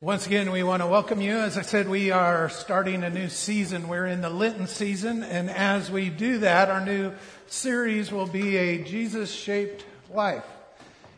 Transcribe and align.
Once 0.00 0.26
again, 0.26 0.50
we 0.50 0.62
want 0.62 0.82
to 0.82 0.86
welcome 0.86 1.20
you. 1.20 1.32
As 1.38 1.56
I 1.56 1.62
said, 1.62 1.88
we 1.88 2.10
are 2.10 2.50
starting 2.50 3.04
a 3.04 3.10
new 3.10 3.28
season. 3.28 3.88
We're 3.88 4.06
in 4.06 4.20
the 4.20 4.28
Lenten 4.28 4.66
season, 4.66 5.22
and 5.22 5.48
as 5.48 5.90
we 5.90 6.10
do 6.10 6.38
that, 6.38 6.68
our 6.68 6.84
new 6.84 7.12
series 7.46 8.10
will 8.10 8.26
be 8.26 8.56
a 8.56 8.82
Jesus 8.84 9.32
shaped 9.32 9.86
life. 10.10 10.44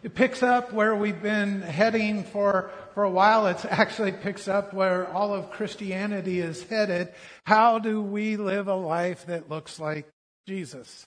It 0.03 0.15
picks 0.15 0.43
up 0.43 0.73
where 0.73 0.95
we've 0.95 1.21
been 1.21 1.63
heading 1.63 2.23
for, 2.23 2.71
for 2.95 3.03
a 3.03 3.11
while. 3.11 3.47
It 3.47 3.65
actually 3.65 4.13
picks 4.13 4.47
up 4.47 4.73
where 4.75 5.11
all 5.11 5.35
of 5.35 5.51
Christianity 5.51 6.39
is 6.41 6.63
headed. 6.63 7.09
How 7.45 7.79
do 7.79 8.03
we 8.03 8.37
live 8.37 8.69
a 8.69 8.75
life 8.75 9.27
that 9.27 9.49
looks 9.49 9.81
like 9.81 10.07
Jesus? 10.47 11.07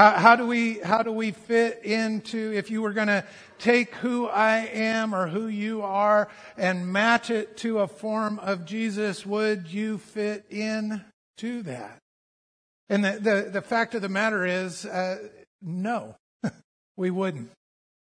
How, 0.00 0.12
how, 0.12 0.34
do 0.34 0.46
we 0.46 0.78
how 0.78 1.02
do 1.02 1.12
we 1.12 1.30
fit 1.30 1.84
into 1.84 2.54
if 2.54 2.70
you 2.70 2.80
were 2.80 2.94
going 2.94 3.08
to 3.08 3.22
take 3.58 3.94
who 3.96 4.28
I 4.28 4.60
am 4.72 5.14
or 5.14 5.26
who 5.26 5.46
you 5.46 5.82
are 5.82 6.30
and 6.56 6.90
match 6.90 7.28
it 7.28 7.58
to 7.58 7.80
a 7.80 7.86
form 7.86 8.38
of 8.38 8.64
Jesus? 8.64 9.26
Would 9.26 9.70
you 9.70 9.98
fit 9.98 10.46
in 10.48 11.04
to 11.36 11.62
that? 11.64 11.98
And 12.88 13.04
the 13.04 13.18
the, 13.20 13.50
the 13.52 13.60
fact 13.60 13.94
of 13.94 14.00
the 14.00 14.08
matter 14.08 14.46
is, 14.46 14.86
uh, 14.86 15.18
no, 15.60 16.16
we 16.96 17.10
wouldn't. 17.10 17.50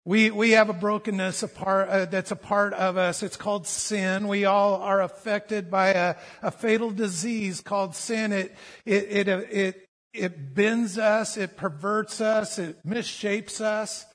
We 0.05 0.31
we 0.31 0.51
have 0.51 0.69
a 0.69 0.73
brokenness 0.73 1.43
a 1.43 1.47
part, 1.47 1.89
uh, 1.89 2.05
that's 2.05 2.31
a 2.31 2.35
part 2.35 2.73
of 2.73 2.97
us. 2.97 3.21
It's 3.21 3.37
called 3.37 3.67
sin. 3.67 4.27
We 4.27 4.45
all 4.45 4.81
are 4.81 5.03
affected 5.03 5.69
by 5.69 5.89
a, 5.89 6.15
a 6.41 6.49
fatal 6.49 6.89
disease 6.89 7.61
called 7.61 7.95
sin. 7.95 8.33
It 8.33 8.55
it 8.85 9.27
it 9.27 9.27
it 9.51 9.84
it 10.15 10.53
bends 10.53 10.97
us, 10.97 11.37
it 11.37 11.57
perverts 11.57 12.21
us, 12.21 12.59
it 12.59 12.77
misshapes 12.85 13.61
us. 13.61 14.05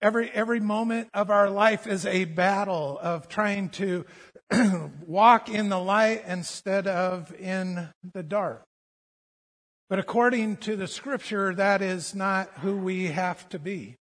Every, 0.00 0.30
every 0.30 0.60
moment 0.60 1.08
of 1.14 1.30
our 1.30 1.48
life 1.48 1.86
is 1.86 2.06
a 2.06 2.24
battle 2.24 2.98
of 3.00 3.28
trying 3.28 3.68
to 3.70 4.04
walk 5.06 5.48
in 5.48 5.68
the 5.68 5.78
light 5.78 6.24
instead 6.26 6.86
of 6.88 7.32
in 7.38 7.88
the 8.12 8.22
dark. 8.22 8.64
But 9.88 9.98
according 9.98 10.56
to 10.58 10.74
the 10.74 10.88
scripture, 10.88 11.54
that 11.54 11.82
is 11.82 12.14
not 12.14 12.48
who 12.62 12.76
we 12.76 13.08
have 13.08 13.48
to 13.50 13.58
be 13.58 13.96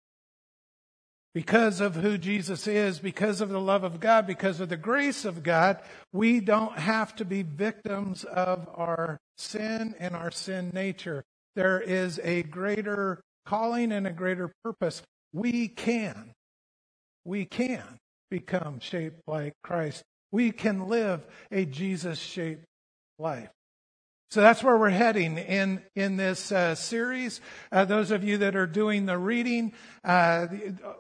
because 1.34 1.80
of 1.80 1.96
who 1.96 2.18
Jesus 2.18 2.68
is, 2.68 3.00
because 3.00 3.42
of 3.42 3.50
the 3.50 3.60
love 3.60 3.84
of 3.84 4.00
God, 4.00 4.28
because 4.28 4.60
of 4.60 4.70
the 4.70 4.78
grace 4.78 5.24
of 5.24 5.44
God, 5.44 5.82
we 6.12 6.40
don't 6.40 6.78
have 6.78 7.16
to 7.18 7.26
be 7.26 7.42
victims 7.42 8.24
of 8.24 8.68
our 8.74 9.20
sin 9.42 9.96
and 10.00 10.16
our 10.16 10.32
sin 10.32 10.72
nature. 10.74 11.24
There 11.56 11.82
is 11.82 12.20
a 12.24 12.44
greater 12.44 13.22
calling 13.46 13.92
and 13.92 14.08
a 14.08 14.14
greater 14.14 14.52
purpose. 14.64 15.02
We 15.34 15.68
can, 15.68 16.34
we 17.26 17.46
can 17.46 18.00
become 18.30 18.80
shaped 18.80 19.22
like 19.28 19.54
Christ. 19.64 20.04
We 20.32 20.52
can 20.52 20.88
live 20.88 21.26
a 21.52 21.66
Jesus 21.66 22.20
shaped 22.20 22.66
life. 23.20 23.50
So 24.32 24.40
that's 24.40 24.64
where 24.64 24.78
we're 24.78 24.90
heading 24.92 25.38
in 25.38 25.82
in 25.94 26.16
this 26.16 26.54
uh, 26.54 26.74
series. 26.76 27.42
Uh, 27.70 27.84
those 27.84 28.12
of 28.12 28.24
you 28.24 28.38
that 28.38 28.56
are 28.56 28.66
doing 28.66 29.06
the 29.06 29.18
reading, 29.18 29.74
uh, 30.06 30.48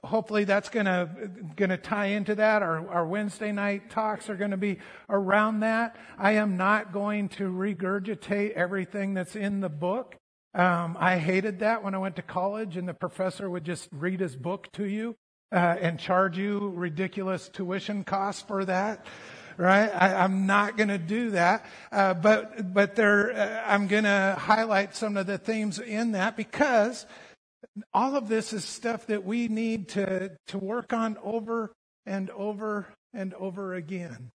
hopefully 0.03 0.43
that's 0.43 0.67
gonna 0.67 1.09
gonna 1.55 1.77
tie 1.77 2.07
into 2.07 2.35
that. 2.35 2.61
Our 2.61 2.89
our 2.89 3.07
Wednesday 3.07 3.53
night 3.53 3.89
talks 3.89 4.29
are 4.29 4.35
to 4.35 4.57
be 4.57 4.79
around 5.09 5.61
that. 5.61 5.95
I 6.17 6.33
am 6.33 6.57
not 6.57 6.91
going 6.91 7.29
to 7.29 7.49
regurgitate 7.49 8.51
everything 8.51 9.13
that's 9.13 9.37
in 9.37 9.61
the 9.61 9.69
book. 9.69 10.17
Um, 10.53 10.97
I 10.99 11.17
hated 11.17 11.59
that 11.59 11.85
when 11.85 11.95
I 11.95 11.99
went 11.99 12.17
to 12.17 12.21
college, 12.21 12.75
and 12.75 12.85
the 12.85 12.93
professor 12.93 13.49
would 13.49 13.63
just 13.63 13.87
read 13.93 14.19
his 14.19 14.35
book 14.35 14.69
to 14.73 14.83
you 14.83 15.15
uh, 15.53 15.77
and 15.79 15.97
charge 15.97 16.37
you 16.37 16.73
ridiculous 16.75 17.47
tuition 17.47 18.03
costs 18.03 18.41
for 18.41 18.65
that 18.65 19.05
right? 19.57 19.89
I, 19.89 20.23
am 20.23 20.45
not 20.45 20.77
going 20.77 20.89
to 20.89 20.97
do 20.97 21.31
that, 21.31 21.65
uh, 21.91 22.13
but 22.13 22.73
but 22.73 22.95
there, 22.95 23.31
uh, 23.31 23.63
I'm 23.65 23.87
going 23.87 24.03
to 24.03 24.35
highlight 24.37 24.95
some 24.95 25.17
of 25.17 25.27
the 25.27 25.37
themes 25.37 25.79
in 25.79 26.13
that 26.13 26.37
because 26.37 27.05
all 27.93 28.15
of 28.15 28.27
this 28.27 28.53
is 28.53 28.65
stuff 28.65 29.07
that 29.07 29.23
we 29.23 29.47
need 29.47 29.89
to 29.89 30.31
to 30.47 30.57
work 30.57 30.93
on 30.93 31.17
over 31.23 31.71
and 32.05 32.29
over 32.31 32.87
and 33.13 33.33
over 33.35 33.73
again. 33.73 34.31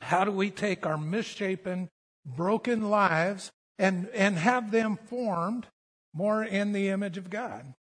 How 0.00 0.24
do 0.24 0.32
we 0.32 0.50
take 0.50 0.86
our 0.86 0.98
misshapen, 0.98 1.88
broken 2.24 2.90
lives 2.90 3.50
and 3.78 4.08
and 4.14 4.36
have 4.36 4.70
them 4.70 4.98
formed 5.08 5.66
more 6.14 6.44
in 6.44 6.72
the 6.72 6.88
image 6.88 7.16
of 7.16 7.30
God? 7.30 7.72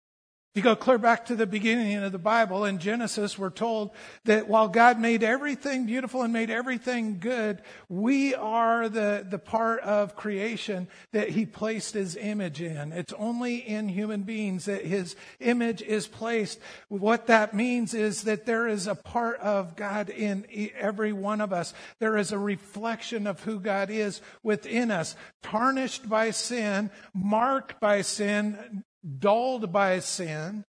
If 0.53 0.57
you 0.57 0.63
go 0.63 0.75
clear 0.75 0.97
back 0.97 1.27
to 1.27 1.35
the 1.37 1.47
beginning 1.47 1.95
of 2.03 2.11
the 2.11 2.17
Bible, 2.17 2.65
in 2.65 2.77
Genesis, 2.77 3.39
we're 3.39 3.51
told 3.51 3.91
that 4.25 4.49
while 4.49 4.67
God 4.67 4.99
made 4.99 5.23
everything 5.23 5.85
beautiful 5.85 6.23
and 6.23 6.33
made 6.33 6.49
everything 6.49 7.19
good, 7.19 7.61
we 7.87 8.35
are 8.35 8.89
the, 8.89 9.25
the 9.25 9.39
part 9.39 9.79
of 9.79 10.17
creation 10.17 10.89
that 11.13 11.29
He 11.29 11.45
placed 11.45 11.93
His 11.93 12.17
image 12.17 12.61
in. 12.61 12.91
It's 12.91 13.13
only 13.13 13.59
in 13.59 13.87
human 13.87 14.23
beings 14.23 14.65
that 14.65 14.83
His 14.83 15.15
image 15.39 15.81
is 15.81 16.05
placed. 16.05 16.59
What 16.89 17.27
that 17.27 17.53
means 17.53 17.93
is 17.93 18.23
that 18.23 18.45
there 18.45 18.67
is 18.67 18.87
a 18.87 18.95
part 18.95 19.39
of 19.39 19.77
God 19.77 20.09
in 20.09 20.45
every 20.77 21.13
one 21.13 21.39
of 21.39 21.53
us. 21.53 21.73
There 21.99 22.17
is 22.17 22.33
a 22.33 22.37
reflection 22.37 23.25
of 23.25 23.41
who 23.41 23.57
God 23.57 23.89
is 23.89 24.19
within 24.43 24.91
us, 24.91 25.15
tarnished 25.43 26.09
by 26.09 26.31
sin, 26.31 26.91
marked 27.13 27.79
by 27.79 28.01
sin, 28.01 28.83
dulled 29.19 29.71
by 29.71 29.99
sin. 29.99 30.63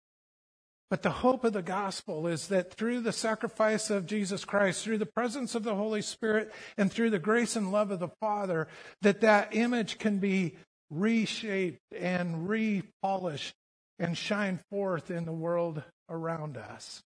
But 0.89 1.03
the 1.03 1.11
hope 1.11 1.43
of 1.43 1.53
the 1.53 1.61
gospel 1.61 2.25
is 2.25 2.47
that 2.47 2.73
through 2.73 3.01
the 3.01 3.11
sacrifice 3.11 3.91
of 3.91 4.07
Jesus 4.07 4.43
Christ, 4.43 4.83
through 4.83 4.97
the 4.97 5.05
presence 5.05 5.53
of 5.53 5.63
the 5.63 5.75
Holy 5.75 6.01
Spirit, 6.01 6.51
and 6.77 6.91
through 6.91 7.11
the 7.11 7.19
grace 7.19 7.55
and 7.55 7.71
love 7.71 7.91
of 7.91 7.99
the 7.99 8.09
Father, 8.19 8.67
that 9.03 9.21
that 9.21 9.55
image 9.55 9.99
can 9.99 10.17
be 10.17 10.55
reshaped 10.89 11.79
and 11.95 12.49
repolished 12.49 13.53
and 13.99 14.17
shine 14.17 14.59
forth 14.71 15.11
in 15.11 15.25
the 15.25 15.31
world 15.31 15.83
around 16.09 16.57
us. 16.57 17.03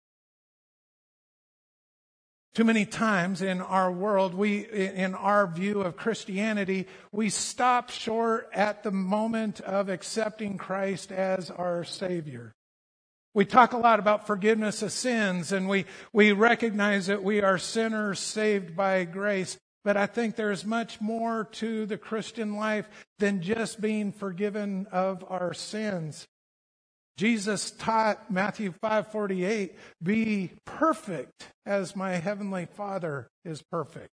Too 2.52 2.64
many 2.64 2.84
times 2.84 3.42
in 3.42 3.60
our 3.60 3.92
world, 3.92 4.34
we, 4.34 4.66
in 4.66 5.14
our 5.14 5.46
view 5.46 5.82
of 5.82 5.96
Christianity, 5.96 6.88
we 7.12 7.30
stop 7.30 7.90
short 7.90 8.48
at 8.52 8.82
the 8.82 8.90
moment 8.90 9.60
of 9.60 9.88
accepting 9.88 10.58
Christ 10.58 11.12
as 11.12 11.50
our 11.52 11.84
Savior. 11.84 12.52
We 13.34 13.44
talk 13.44 13.72
a 13.72 13.78
lot 13.78 14.00
about 14.00 14.26
forgiveness 14.26 14.82
of 14.82 14.90
sins 14.90 15.52
and 15.52 15.68
we, 15.68 15.84
we 16.12 16.32
recognize 16.32 17.06
that 17.06 17.22
we 17.22 17.40
are 17.40 17.58
sinners 17.58 18.18
saved 18.18 18.74
by 18.74 19.04
grace. 19.04 19.56
But 19.84 19.96
I 19.96 20.06
think 20.06 20.34
there's 20.34 20.66
much 20.66 21.00
more 21.00 21.44
to 21.52 21.86
the 21.86 21.96
Christian 21.96 22.56
life 22.56 22.88
than 23.20 23.42
just 23.42 23.80
being 23.80 24.10
forgiven 24.10 24.88
of 24.90 25.24
our 25.28 25.54
sins. 25.54 26.26
Jesus 27.16 27.70
taught 27.70 28.30
Matthew 28.30 28.72
5:48, 28.72 29.76
"Be 30.02 30.52
perfect 30.64 31.52
as 31.66 31.94
my 31.94 32.12
heavenly 32.12 32.66
Father 32.66 33.28
is 33.44 33.62
perfect." 33.62 34.10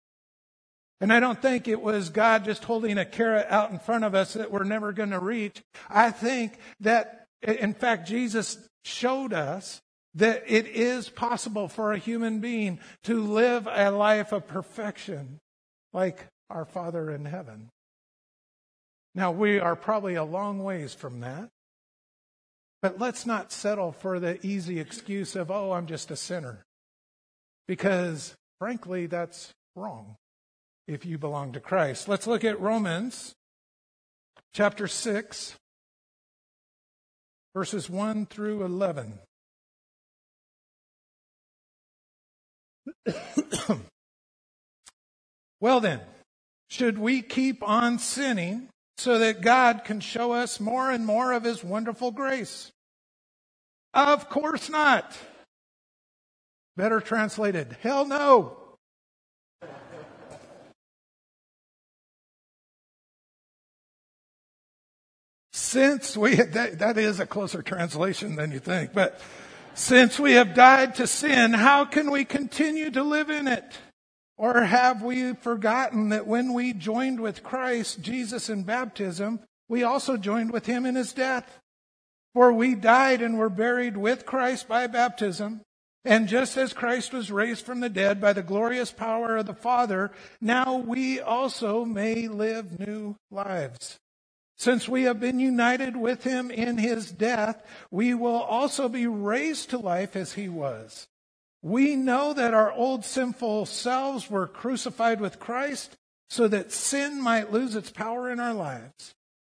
And 1.00 1.12
I 1.12 1.20
don't 1.20 1.40
think 1.40 1.68
it 1.68 1.80
was 1.80 2.10
God 2.10 2.44
just 2.44 2.64
holding 2.64 2.98
a 2.98 3.04
carrot 3.04 3.46
out 3.48 3.70
in 3.70 3.78
front 3.78 4.04
of 4.04 4.14
us 4.14 4.32
that 4.32 4.50
we're 4.50 4.64
never 4.64 4.92
going 4.92 5.10
to 5.10 5.20
reach. 5.20 5.62
I 5.88 6.10
think 6.10 6.58
that 6.80 7.26
in 7.40 7.72
fact 7.72 8.08
Jesus 8.08 8.58
showed 8.84 9.32
us 9.32 9.80
that 10.14 10.42
it 10.46 10.66
is 10.66 11.08
possible 11.08 11.68
for 11.68 11.92
a 11.92 11.98
human 11.98 12.40
being 12.40 12.80
to 13.04 13.22
live 13.22 13.68
a 13.70 13.90
life 13.90 14.32
of 14.32 14.48
perfection 14.48 15.38
like 15.92 16.26
our 16.50 16.64
Father 16.64 17.10
in 17.10 17.26
heaven. 17.26 17.70
Now 19.14 19.30
we 19.30 19.60
are 19.60 19.76
probably 19.76 20.14
a 20.14 20.24
long 20.24 20.64
ways 20.64 20.94
from 20.94 21.20
that. 21.20 21.50
But 22.80 22.98
let's 22.98 23.26
not 23.26 23.50
settle 23.50 23.92
for 23.92 24.20
the 24.20 24.44
easy 24.46 24.78
excuse 24.78 25.34
of, 25.34 25.50
oh, 25.50 25.72
I'm 25.72 25.86
just 25.86 26.10
a 26.10 26.16
sinner. 26.16 26.64
Because 27.66 28.36
frankly, 28.58 29.06
that's 29.06 29.52
wrong 29.74 30.16
if 30.86 31.04
you 31.04 31.18
belong 31.18 31.52
to 31.52 31.60
Christ. 31.60 32.08
Let's 32.08 32.26
look 32.26 32.44
at 32.44 32.60
Romans 32.60 33.34
chapter 34.54 34.88
6, 34.88 35.56
verses 37.54 37.90
1 37.90 38.26
through 38.26 38.64
11. 38.64 39.18
well, 45.60 45.80
then, 45.80 46.00
should 46.70 46.98
we 46.98 47.22
keep 47.22 47.62
on 47.62 47.98
sinning 47.98 48.68
so 48.98 49.18
that 49.18 49.40
God 49.40 49.84
can 49.84 50.00
show 50.00 50.32
us 50.32 50.60
more 50.60 50.90
and 50.90 51.06
more 51.06 51.32
of 51.32 51.44
His 51.44 51.64
wonderful 51.64 52.10
grace? 52.10 52.72
Of 53.94 54.28
course 54.28 54.68
not. 54.68 55.16
Better 56.76 57.00
translated, 57.00 57.76
hell 57.80 58.04
no. 58.04 58.56
Since 65.52 66.16
we, 66.16 66.34
that, 66.36 66.78
that 66.78 66.98
is 66.98 67.20
a 67.20 67.26
closer 67.26 67.62
translation 67.62 68.36
than 68.36 68.52
you 68.52 68.58
think, 68.58 68.92
but 68.92 69.20
Since 69.78 70.18
we 70.18 70.32
have 70.32 70.56
died 70.56 70.96
to 70.96 71.06
sin, 71.06 71.52
how 71.52 71.84
can 71.84 72.10
we 72.10 72.24
continue 72.24 72.90
to 72.90 73.04
live 73.04 73.30
in 73.30 73.46
it? 73.46 73.78
Or 74.38 74.62
have 74.62 75.02
we 75.02 75.34
forgotten 75.34 76.10
that 76.10 76.26
when 76.26 76.54
we 76.54 76.72
joined 76.72 77.18
with 77.18 77.42
Christ 77.42 78.00
Jesus 78.00 78.48
in 78.48 78.62
baptism, 78.62 79.40
we 79.68 79.82
also 79.82 80.16
joined 80.16 80.52
with 80.52 80.66
him 80.66 80.86
in 80.86 80.94
his 80.94 81.12
death? 81.12 81.58
For 82.34 82.52
we 82.52 82.76
died 82.76 83.20
and 83.20 83.36
were 83.36 83.50
buried 83.50 83.96
with 83.96 84.24
Christ 84.24 84.68
by 84.68 84.86
baptism. 84.86 85.62
And 86.04 86.28
just 86.28 86.56
as 86.56 86.72
Christ 86.72 87.12
was 87.12 87.32
raised 87.32 87.66
from 87.66 87.80
the 87.80 87.88
dead 87.88 88.20
by 88.20 88.32
the 88.32 88.42
glorious 88.42 88.92
power 88.92 89.36
of 89.36 89.46
the 89.46 89.54
Father, 89.54 90.12
now 90.40 90.76
we 90.76 91.20
also 91.20 91.84
may 91.84 92.28
live 92.28 92.78
new 92.78 93.16
lives. 93.32 93.98
Since 94.56 94.88
we 94.88 95.02
have 95.02 95.18
been 95.18 95.40
united 95.40 95.96
with 95.96 96.22
him 96.22 96.52
in 96.52 96.78
his 96.78 97.10
death, 97.10 97.64
we 97.90 98.14
will 98.14 98.40
also 98.40 98.88
be 98.88 99.06
raised 99.08 99.70
to 99.70 99.78
life 99.78 100.14
as 100.14 100.34
he 100.34 100.48
was. 100.48 101.08
We 101.62 101.96
know 101.96 102.32
that 102.34 102.54
our 102.54 102.72
old 102.72 103.04
sinful 103.04 103.66
selves 103.66 104.30
were 104.30 104.46
crucified 104.46 105.20
with 105.20 105.40
Christ 105.40 105.96
so 106.30 106.46
that 106.48 106.72
sin 106.72 107.20
might 107.20 107.52
lose 107.52 107.74
its 107.74 107.90
power 107.90 108.30
in 108.30 108.38
our 108.38 108.54
lives. 108.54 109.14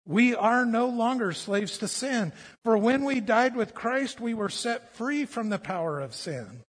We 0.06 0.34
are 0.34 0.66
no 0.66 0.88
longer 0.88 1.34
slaves 1.34 1.78
to 1.80 1.88
sin, 1.88 2.34
for 2.64 2.78
when 2.78 3.04
we 3.04 3.20
died 3.20 3.56
with 3.56 3.76
Christ, 3.76 4.20
we 4.20 4.34
were 4.34 4.50
set 4.50 4.96
free 4.96 5.26
from 5.26 5.50
the 5.50 5.60
power 5.60 6.00
of 6.00 6.16
sin. 6.16 6.64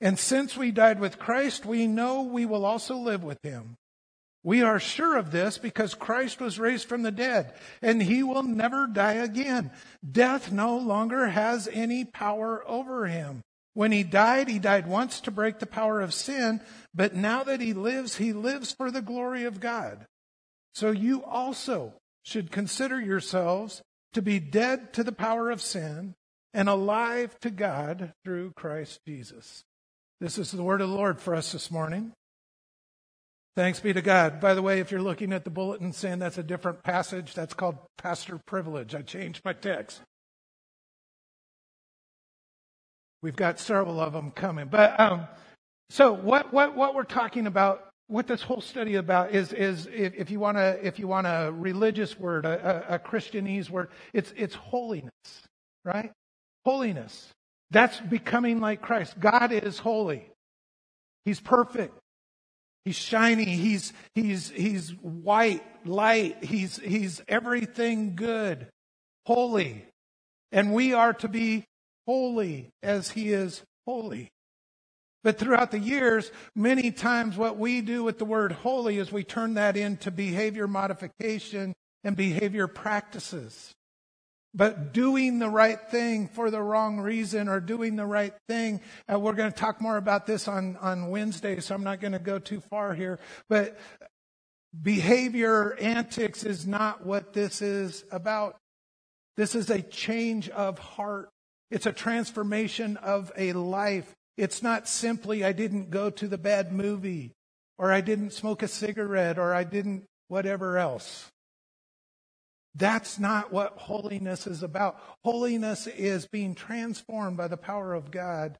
And 0.00 0.18
since 0.18 0.56
we 0.56 0.70
died 0.70 1.00
with 1.00 1.18
Christ, 1.18 1.66
we 1.66 1.88
know 1.88 2.22
we 2.22 2.46
will 2.46 2.64
also 2.64 2.96
live 2.96 3.24
with 3.24 3.42
him. 3.42 3.74
We 4.44 4.62
are 4.62 4.78
sure 4.78 5.16
of 5.16 5.32
this 5.32 5.58
because 5.58 5.94
Christ 5.94 6.40
was 6.40 6.60
raised 6.60 6.88
from 6.88 7.02
the 7.02 7.10
dead, 7.10 7.52
and 7.82 8.00
he 8.00 8.22
will 8.22 8.44
never 8.44 8.86
die 8.86 9.14
again. 9.14 9.72
Death 10.08 10.52
no 10.52 10.76
longer 10.76 11.26
has 11.26 11.68
any 11.72 12.04
power 12.04 12.62
over 12.68 13.06
him. 13.06 13.42
When 13.74 13.92
he 13.92 14.02
died, 14.02 14.48
he 14.48 14.58
died 14.58 14.86
once 14.86 15.20
to 15.20 15.30
break 15.30 15.58
the 15.58 15.66
power 15.66 16.00
of 16.00 16.14
sin, 16.14 16.60
but 16.94 17.14
now 17.14 17.44
that 17.44 17.60
he 17.60 17.72
lives, 17.72 18.16
he 18.16 18.32
lives 18.32 18.72
for 18.72 18.90
the 18.90 19.02
glory 19.02 19.44
of 19.44 19.60
God. 19.60 20.06
So 20.74 20.90
you 20.90 21.24
also 21.24 21.94
should 22.22 22.50
consider 22.50 23.00
yourselves 23.00 23.82
to 24.14 24.22
be 24.22 24.40
dead 24.40 24.92
to 24.94 25.04
the 25.04 25.12
power 25.12 25.50
of 25.50 25.62
sin 25.62 26.14
and 26.52 26.68
alive 26.68 27.38
to 27.40 27.50
God 27.50 28.12
through 28.24 28.52
Christ 28.56 29.00
Jesus. 29.06 29.64
This 30.20 30.38
is 30.38 30.50
the 30.50 30.62
word 30.62 30.80
of 30.80 30.88
the 30.88 30.96
Lord 30.96 31.20
for 31.20 31.34
us 31.34 31.52
this 31.52 31.70
morning. 31.70 32.12
Thanks 33.54 33.80
be 33.80 33.92
to 33.92 34.02
God. 34.02 34.40
By 34.40 34.54
the 34.54 34.62
way, 34.62 34.80
if 34.80 34.90
you're 34.90 35.02
looking 35.02 35.32
at 35.32 35.44
the 35.44 35.50
bulletin 35.50 35.92
saying 35.92 36.20
that's 36.20 36.38
a 36.38 36.42
different 36.42 36.82
passage, 36.82 37.34
that's 37.34 37.54
called 37.54 37.76
pastor 37.96 38.40
privilege. 38.46 38.94
I 38.94 39.02
changed 39.02 39.44
my 39.44 39.52
text. 39.52 40.00
We've 43.22 43.36
got 43.36 43.58
several 43.58 44.00
of 44.00 44.12
them 44.12 44.30
coming. 44.30 44.68
But 44.68 44.98
um, 44.98 45.26
so 45.90 46.12
what, 46.12 46.52
what, 46.52 46.76
what 46.76 46.94
we're 46.94 47.04
talking 47.04 47.46
about, 47.46 47.88
what 48.06 48.26
this 48.26 48.42
whole 48.42 48.60
study 48.60 48.94
about 48.94 49.32
is, 49.32 49.52
is 49.52 49.88
if, 49.92 50.14
if 50.14 50.30
you 50.30 50.40
want 50.40 50.56
a, 50.58 50.78
if 50.86 50.98
you 50.98 51.08
want 51.08 51.26
a 51.26 51.50
religious 51.52 52.18
word, 52.18 52.46
a, 52.46 52.86
a, 52.90 52.94
a 52.94 52.98
Christianese 52.98 53.70
word, 53.70 53.88
it's, 54.12 54.32
it's 54.36 54.54
holiness, 54.54 55.10
right? 55.84 56.12
Holiness. 56.64 57.28
That's 57.70 58.00
becoming 58.00 58.60
like 58.60 58.80
Christ. 58.80 59.18
God 59.18 59.52
is 59.52 59.78
holy. 59.78 60.30
He's 61.24 61.40
perfect. 61.40 61.98
He's 62.84 62.96
shiny. 62.96 63.44
He's, 63.44 63.92
he's, 64.14 64.48
he's 64.48 64.90
white, 65.02 65.62
light. 65.84 66.42
He's, 66.42 66.78
he's 66.78 67.20
everything 67.28 68.16
good, 68.16 68.68
holy. 69.26 69.84
And 70.52 70.72
we 70.72 70.94
are 70.94 71.12
to 71.14 71.28
be 71.28 71.64
holy 72.08 72.70
as 72.82 73.10
he 73.10 73.34
is 73.34 73.62
holy. 73.86 74.32
But 75.22 75.38
throughout 75.38 75.72
the 75.72 75.78
years, 75.78 76.32
many 76.56 76.90
times 76.90 77.36
what 77.36 77.58
we 77.58 77.82
do 77.82 78.02
with 78.02 78.18
the 78.18 78.24
word 78.24 78.52
holy 78.52 78.96
is 78.96 79.12
we 79.12 79.24
turn 79.24 79.54
that 79.54 79.76
into 79.76 80.10
behavior 80.10 80.66
modification 80.66 81.74
and 82.02 82.16
behavior 82.16 82.66
practices. 82.66 83.74
But 84.54 84.94
doing 84.94 85.38
the 85.38 85.50
right 85.50 85.78
thing 85.90 86.28
for 86.28 86.50
the 86.50 86.62
wrong 86.62 86.98
reason 86.98 87.46
or 87.46 87.60
doing 87.60 87.96
the 87.96 88.06
right 88.06 88.32
thing, 88.48 88.80
uh, 89.12 89.18
we're 89.18 89.34
going 89.34 89.52
to 89.52 89.58
talk 89.58 89.82
more 89.82 89.98
about 89.98 90.24
this 90.24 90.48
on, 90.48 90.78
on 90.78 91.10
Wednesday, 91.10 91.60
so 91.60 91.74
I'm 91.74 91.84
not 91.84 92.00
going 92.00 92.12
to 92.12 92.18
go 92.18 92.38
too 92.38 92.60
far 92.70 92.94
here. 92.94 93.18
But 93.50 93.78
behavior 94.80 95.76
antics 95.78 96.42
is 96.42 96.66
not 96.66 97.04
what 97.04 97.34
this 97.34 97.60
is 97.60 98.04
about. 98.10 98.56
This 99.36 99.54
is 99.54 99.68
a 99.68 99.82
change 99.82 100.48
of 100.48 100.78
heart. 100.78 101.28
It's 101.70 101.86
a 101.86 101.92
transformation 101.92 102.96
of 102.96 103.30
a 103.36 103.52
life. 103.52 104.14
It's 104.36 104.62
not 104.62 104.88
simply, 104.88 105.44
I 105.44 105.52
didn't 105.52 105.90
go 105.90 106.10
to 106.10 106.28
the 106.28 106.38
bad 106.38 106.72
movie, 106.72 107.32
or 107.76 107.92
I 107.92 108.00
didn't 108.00 108.32
smoke 108.32 108.62
a 108.62 108.68
cigarette, 108.68 109.38
or 109.38 109.52
I 109.52 109.64
didn't 109.64 110.04
whatever 110.28 110.78
else. 110.78 111.28
That's 112.74 113.18
not 113.18 113.52
what 113.52 113.76
holiness 113.76 114.46
is 114.46 114.62
about. 114.62 115.00
Holiness 115.24 115.86
is 115.86 116.26
being 116.26 116.54
transformed 116.54 117.36
by 117.36 117.48
the 117.48 117.56
power 117.56 117.92
of 117.92 118.10
God, 118.10 118.56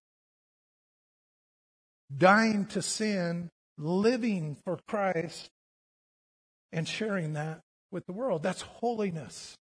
dying 2.17 2.67
to 2.67 2.83
sin, 2.83 3.49
living 3.77 4.57
for 4.65 4.79
Christ, 4.89 5.49
and 6.73 6.89
sharing 6.89 7.35
that 7.35 7.61
with 7.93 8.07
the 8.07 8.13
world. 8.13 8.43
That's 8.43 8.63
holiness. 8.63 9.57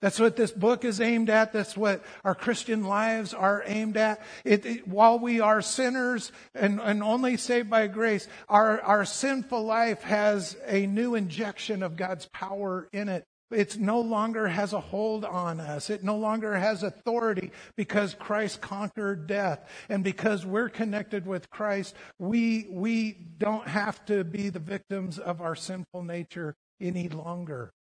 That's 0.00 0.20
what 0.20 0.36
this 0.36 0.50
book 0.50 0.84
is 0.84 1.00
aimed 1.00 1.30
at. 1.30 1.52
That's 1.52 1.76
what 1.76 2.04
our 2.24 2.34
Christian 2.34 2.84
lives 2.84 3.32
are 3.32 3.62
aimed 3.66 3.96
at. 3.96 4.20
It, 4.44 4.66
it, 4.66 4.88
while 4.88 5.18
we 5.18 5.40
are 5.40 5.62
sinners 5.62 6.30
and, 6.54 6.78
and 6.78 7.02
only 7.02 7.36
saved 7.36 7.70
by 7.70 7.86
grace, 7.86 8.28
our, 8.48 8.80
our 8.82 9.04
sinful 9.04 9.64
life 9.64 10.02
has 10.02 10.56
a 10.66 10.86
new 10.86 11.14
injection 11.14 11.82
of 11.82 11.96
God's 11.96 12.26
power 12.26 12.88
in 12.92 13.08
it. 13.08 13.24
It 13.50 13.78
no 13.78 14.00
longer 14.00 14.48
has 14.48 14.72
a 14.72 14.80
hold 14.80 15.24
on 15.24 15.60
us. 15.60 15.88
It 15.88 16.02
no 16.02 16.16
longer 16.16 16.54
has 16.54 16.82
authority 16.82 17.52
because 17.76 18.14
Christ 18.14 18.60
conquered 18.60 19.26
death. 19.26 19.68
And 19.88 20.02
because 20.02 20.44
we're 20.44 20.68
connected 20.68 21.26
with 21.26 21.50
Christ, 21.50 21.94
we, 22.18 22.66
we 22.70 23.12
don't 23.38 23.68
have 23.68 24.04
to 24.06 24.24
be 24.24 24.48
the 24.48 24.58
victims 24.58 25.18
of 25.18 25.40
our 25.40 25.54
sinful 25.54 26.02
nature 26.02 26.56
any 26.80 27.08
longer. 27.08 27.72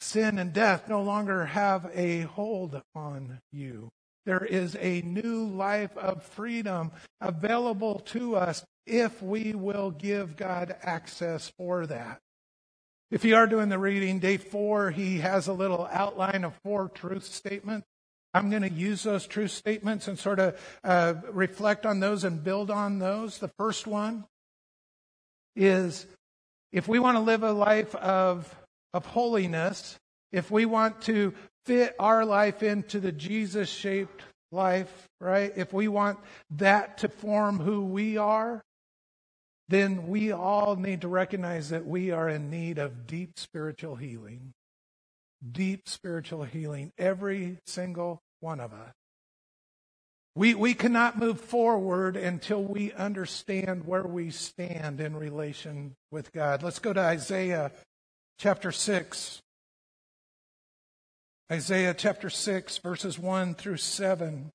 Sin 0.00 0.38
and 0.38 0.52
death 0.52 0.88
no 0.88 1.02
longer 1.02 1.46
have 1.46 1.90
a 1.94 2.20
hold 2.22 2.82
on 2.94 3.40
you. 3.52 3.88
There 4.26 4.44
is 4.44 4.76
a 4.80 5.02
new 5.02 5.46
life 5.46 5.96
of 5.96 6.22
freedom 6.24 6.92
available 7.20 8.00
to 8.06 8.36
us 8.36 8.64
if 8.86 9.22
we 9.22 9.54
will 9.54 9.90
give 9.90 10.36
God 10.36 10.74
access 10.82 11.52
for 11.56 11.86
that. 11.86 12.18
If 13.10 13.24
you 13.24 13.36
are 13.36 13.46
doing 13.46 13.68
the 13.68 13.78
reading, 13.78 14.18
day 14.18 14.36
four, 14.36 14.90
he 14.90 15.18
has 15.18 15.46
a 15.46 15.52
little 15.52 15.88
outline 15.92 16.44
of 16.44 16.54
four 16.64 16.88
truth 16.88 17.24
statements. 17.24 17.86
I'm 18.34 18.50
going 18.50 18.62
to 18.62 18.70
use 18.70 19.04
those 19.04 19.26
truth 19.26 19.52
statements 19.52 20.08
and 20.08 20.18
sort 20.18 20.40
of 20.40 20.60
uh, 20.84 21.14
reflect 21.30 21.86
on 21.86 22.00
those 22.00 22.24
and 22.24 22.42
build 22.42 22.70
on 22.70 22.98
those. 22.98 23.38
The 23.38 23.50
first 23.56 23.86
one 23.86 24.24
is 25.54 26.04
if 26.72 26.88
we 26.88 26.98
want 26.98 27.16
to 27.16 27.20
live 27.20 27.44
a 27.44 27.52
life 27.52 27.94
of, 27.94 28.52
of 28.96 29.06
holiness, 29.06 29.98
if 30.32 30.50
we 30.50 30.64
want 30.64 31.02
to 31.02 31.34
fit 31.66 31.94
our 31.98 32.24
life 32.24 32.62
into 32.62 32.98
the 32.98 33.12
Jesus 33.12 33.68
shaped 33.68 34.22
life, 34.50 35.08
right? 35.20 35.52
If 35.54 35.72
we 35.72 35.88
want 35.88 36.18
that 36.56 36.98
to 36.98 37.08
form 37.08 37.58
who 37.58 37.84
we 37.84 38.16
are, 38.16 38.62
then 39.68 40.06
we 40.06 40.32
all 40.32 40.76
need 40.76 41.02
to 41.02 41.08
recognize 41.08 41.70
that 41.70 41.86
we 41.86 42.10
are 42.10 42.28
in 42.28 42.50
need 42.50 42.78
of 42.78 43.06
deep 43.06 43.38
spiritual 43.38 43.96
healing. 43.96 44.52
Deep 45.52 45.88
spiritual 45.88 46.44
healing, 46.44 46.92
every 46.96 47.58
single 47.66 48.20
one 48.40 48.60
of 48.60 48.72
us. 48.72 48.92
We, 50.34 50.54
we 50.54 50.74
cannot 50.74 51.18
move 51.18 51.40
forward 51.40 52.16
until 52.16 52.62
we 52.62 52.92
understand 52.92 53.86
where 53.86 54.06
we 54.06 54.30
stand 54.30 55.00
in 55.00 55.16
relation 55.16 55.94
with 56.10 56.32
God. 56.32 56.62
Let's 56.62 56.78
go 56.78 56.92
to 56.92 57.00
Isaiah 57.00 57.72
chapter 58.38 58.72
6. 58.72 59.42
Isaiah 61.50 61.94
chapter 61.94 62.28
6, 62.28 62.78
verses 62.78 63.18
1 63.18 63.54
through 63.54 63.76
7. 63.76 64.50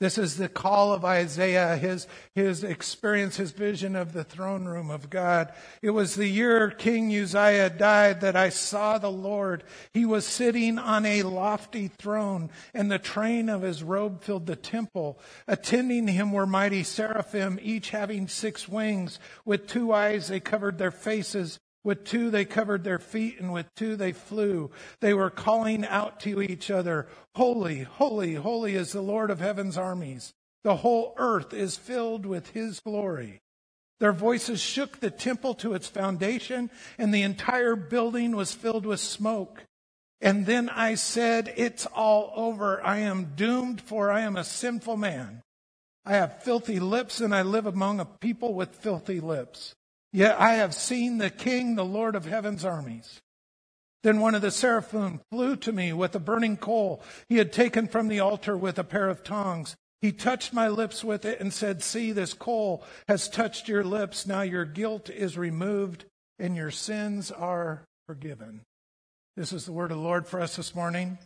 This 0.00 0.18
is 0.18 0.36
the 0.36 0.48
call 0.48 0.92
of 0.92 1.04
Isaiah, 1.04 1.76
his, 1.76 2.08
his 2.34 2.64
experience, 2.64 3.36
his 3.36 3.52
vision 3.52 3.94
of 3.94 4.12
the 4.12 4.24
throne 4.24 4.64
room 4.64 4.90
of 4.90 5.08
God. 5.08 5.52
It 5.82 5.90
was 5.90 6.16
the 6.16 6.26
year 6.26 6.68
King 6.70 7.16
Uzziah 7.16 7.70
died 7.70 8.20
that 8.20 8.34
I 8.34 8.48
saw 8.48 8.98
the 8.98 9.10
Lord. 9.10 9.62
He 9.94 10.04
was 10.04 10.26
sitting 10.26 10.78
on 10.78 11.06
a 11.06 11.22
lofty 11.22 11.88
throne, 11.88 12.50
and 12.74 12.90
the 12.90 12.98
train 12.98 13.48
of 13.48 13.62
his 13.62 13.84
robe 13.84 14.20
filled 14.22 14.46
the 14.46 14.56
temple. 14.56 15.20
Attending 15.46 16.08
him 16.08 16.32
were 16.32 16.44
mighty 16.44 16.82
seraphim, 16.82 17.60
each 17.62 17.90
having 17.90 18.26
six 18.26 18.68
wings. 18.68 19.20
With 19.44 19.68
two 19.68 19.92
eyes 19.92 20.26
they 20.26 20.40
covered 20.40 20.76
their 20.76 20.90
faces 20.90 21.60
With 21.84 22.04
two 22.04 22.30
they 22.30 22.46
covered 22.46 22.82
their 22.82 22.98
feet, 22.98 23.38
and 23.38 23.52
with 23.52 23.72
two 23.74 23.94
they 23.94 24.12
flew. 24.12 24.70
They 25.00 25.12
were 25.12 25.30
calling 25.30 25.84
out 25.84 26.18
to 26.20 26.40
each 26.40 26.70
other, 26.70 27.06
Holy, 27.34 27.82
holy, 27.82 28.34
holy 28.34 28.74
is 28.74 28.92
the 28.92 29.02
Lord 29.02 29.30
of 29.30 29.40
heaven's 29.40 29.76
armies. 29.76 30.32
The 30.64 30.76
whole 30.76 31.14
earth 31.18 31.52
is 31.52 31.76
filled 31.76 32.24
with 32.24 32.50
his 32.50 32.80
glory. 32.80 33.42
Their 34.00 34.12
voices 34.12 34.60
shook 34.60 34.98
the 34.98 35.10
temple 35.10 35.54
to 35.56 35.74
its 35.74 35.86
foundation, 35.86 36.70
and 36.98 37.12
the 37.12 37.22
entire 37.22 37.76
building 37.76 38.34
was 38.34 38.54
filled 38.54 38.86
with 38.86 39.00
smoke. 39.00 39.64
And 40.22 40.46
then 40.46 40.70
I 40.70 40.94
said, 40.94 41.52
It's 41.56 41.84
all 41.86 42.32
over. 42.34 42.82
I 42.82 42.98
am 42.98 43.32
doomed, 43.36 43.82
for 43.82 44.10
I 44.10 44.22
am 44.22 44.36
a 44.36 44.44
sinful 44.44 44.96
man. 44.96 45.42
I 46.06 46.14
have 46.14 46.42
filthy 46.42 46.80
lips, 46.80 47.20
and 47.20 47.34
I 47.34 47.42
live 47.42 47.66
among 47.66 48.00
a 48.00 48.06
people 48.06 48.54
with 48.54 48.74
filthy 48.74 49.20
lips. 49.20 49.74
Yet 50.14 50.38
I 50.38 50.54
have 50.54 50.74
seen 50.74 51.18
the 51.18 51.28
King, 51.28 51.74
the 51.74 51.84
Lord 51.84 52.14
of 52.14 52.24
heaven's 52.24 52.64
armies. 52.64 53.20
Then 54.04 54.20
one 54.20 54.36
of 54.36 54.42
the 54.42 54.52
seraphim 54.52 55.20
flew 55.32 55.56
to 55.56 55.72
me 55.72 55.92
with 55.92 56.14
a 56.14 56.20
burning 56.20 56.56
coal 56.56 57.02
he 57.28 57.38
had 57.38 57.52
taken 57.52 57.88
from 57.88 58.06
the 58.06 58.20
altar 58.20 58.56
with 58.56 58.78
a 58.78 58.84
pair 58.84 59.08
of 59.08 59.24
tongs. 59.24 59.74
He 60.00 60.12
touched 60.12 60.52
my 60.52 60.68
lips 60.68 61.02
with 61.02 61.24
it 61.24 61.40
and 61.40 61.52
said, 61.52 61.82
See, 61.82 62.12
this 62.12 62.32
coal 62.32 62.84
has 63.08 63.28
touched 63.28 63.66
your 63.66 63.82
lips. 63.82 64.24
Now 64.24 64.42
your 64.42 64.64
guilt 64.64 65.10
is 65.10 65.36
removed 65.36 66.04
and 66.38 66.54
your 66.54 66.70
sins 66.70 67.32
are 67.32 67.84
forgiven. 68.06 68.60
This 69.36 69.52
is 69.52 69.66
the 69.66 69.72
word 69.72 69.90
of 69.90 69.96
the 69.96 70.04
Lord 70.04 70.28
for 70.28 70.40
us 70.40 70.54
this 70.54 70.76
morning. 70.76 71.18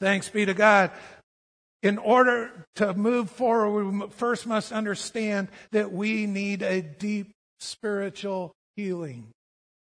Thanks 0.00 0.28
be 0.28 0.46
to 0.46 0.54
God. 0.54 0.92
In 1.82 1.98
order 1.98 2.66
to 2.76 2.94
move 2.94 3.32
forward, 3.32 3.84
we 3.84 4.06
first 4.10 4.46
must 4.46 4.70
understand 4.70 5.48
that 5.72 5.90
we 5.90 6.26
need 6.26 6.62
a 6.62 6.82
deep 6.82 7.32
spiritual 7.58 8.54
healing. 8.76 9.28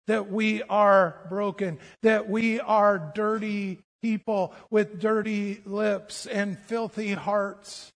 That 0.07 0.31
we 0.31 0.61
are 0.63 1.25
broken, 1.29 1.79
that 2.01 2.29
we 2.29 2.59
are 2.59 3.11
dirty 3.15 3.79
people 4.01 4.53
with 4.69 4.99
dirty 4.99 5.61
lips 5.65 6.25
and 6.25 6.59
filthy 6.59 7.13
hearts. 7.13 7.93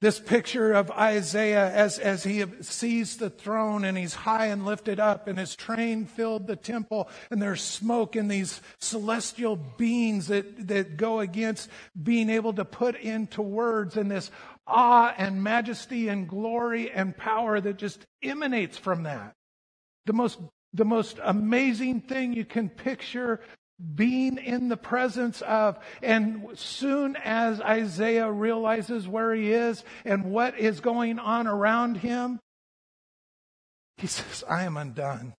This 0.00 0.20
picture 0.20 0.72
of 0.72 0.92
Isaiah 0.92 1.70
as, 1.72 1.98
as 1.98 2.22
he 2.22 2.44
sees 2.60 3.16
the 3.16 3.30
throne 3.30 3.84
and 3.84 3.98
he's 3.98 4.14
high 4.14 4.46
and 4.46 4.64
lifted 4.64 5.00
up 5.00 5.26
and 5.26 5.36
his 5.36 5.56
train 5.56 6.06
filled 6.06 6.46
the 6.46 6.54
temple 6.54 7.08
and 7.32 7.42
there's 7.42 7.62
smoke 7.62 8.14
and 8.14 8.30
these 8.30 8.60
celestial 8.78 9.56
beings 9.56 10.28
that, 10.28 10.68
that 10.68 10.96
go 10.96 11.18
against 11.18 11.68
being 12.00 12.30
able 12.30 12.52
to 12.52 12.64
put 12.64 12.94
into 12.94 13.42
words 13.42 13.96
and 13.96 14.08
this 14.08 14.30
awe 14.68 15.14
and 15.16 15.42
majesty 15.42 16.08
and 16.08 16.28
glory 16.28 16.90
and 16.90 17.16
power 17.16 17.60
that 17.60 17.78
just 17.78 18.06
emanates 18.22 18.76
from 18.76 19.04
that. 19.04 19.32
The 20.06 20.12
most, 20.12 20.38
the 20.72 20.84
most 20.84 21.18
amazing 21.22 22.02
thing 22.02 22.34
you 22.34 22.44
can 22.44 22.68
picture 22.68 23.40
being 23.94 24.38
in 24.38 24.68
the 24.68 24.76
presence 24.76 25.40
of. 25.42 25.78
And 26.02 26.48
soon 26.54 27.16
as 27.16 27.60
Isaiah 27.60 28.30
realizes 28.30 29.08
where 29.08 29.34
he 29.34 29.52
is 29.52 29.84
and 30.04 30.24
what 30.24 30.58
is 30.58 30.80
going 30.80 31.18
on 31.18 31.46
around 31.46 31.98
him, 31.98 32.40
he 33.96 34.06
says, 34.06 34.44
I 34.48 34.64
am 34.64 34.76
undone. 34.76 35.34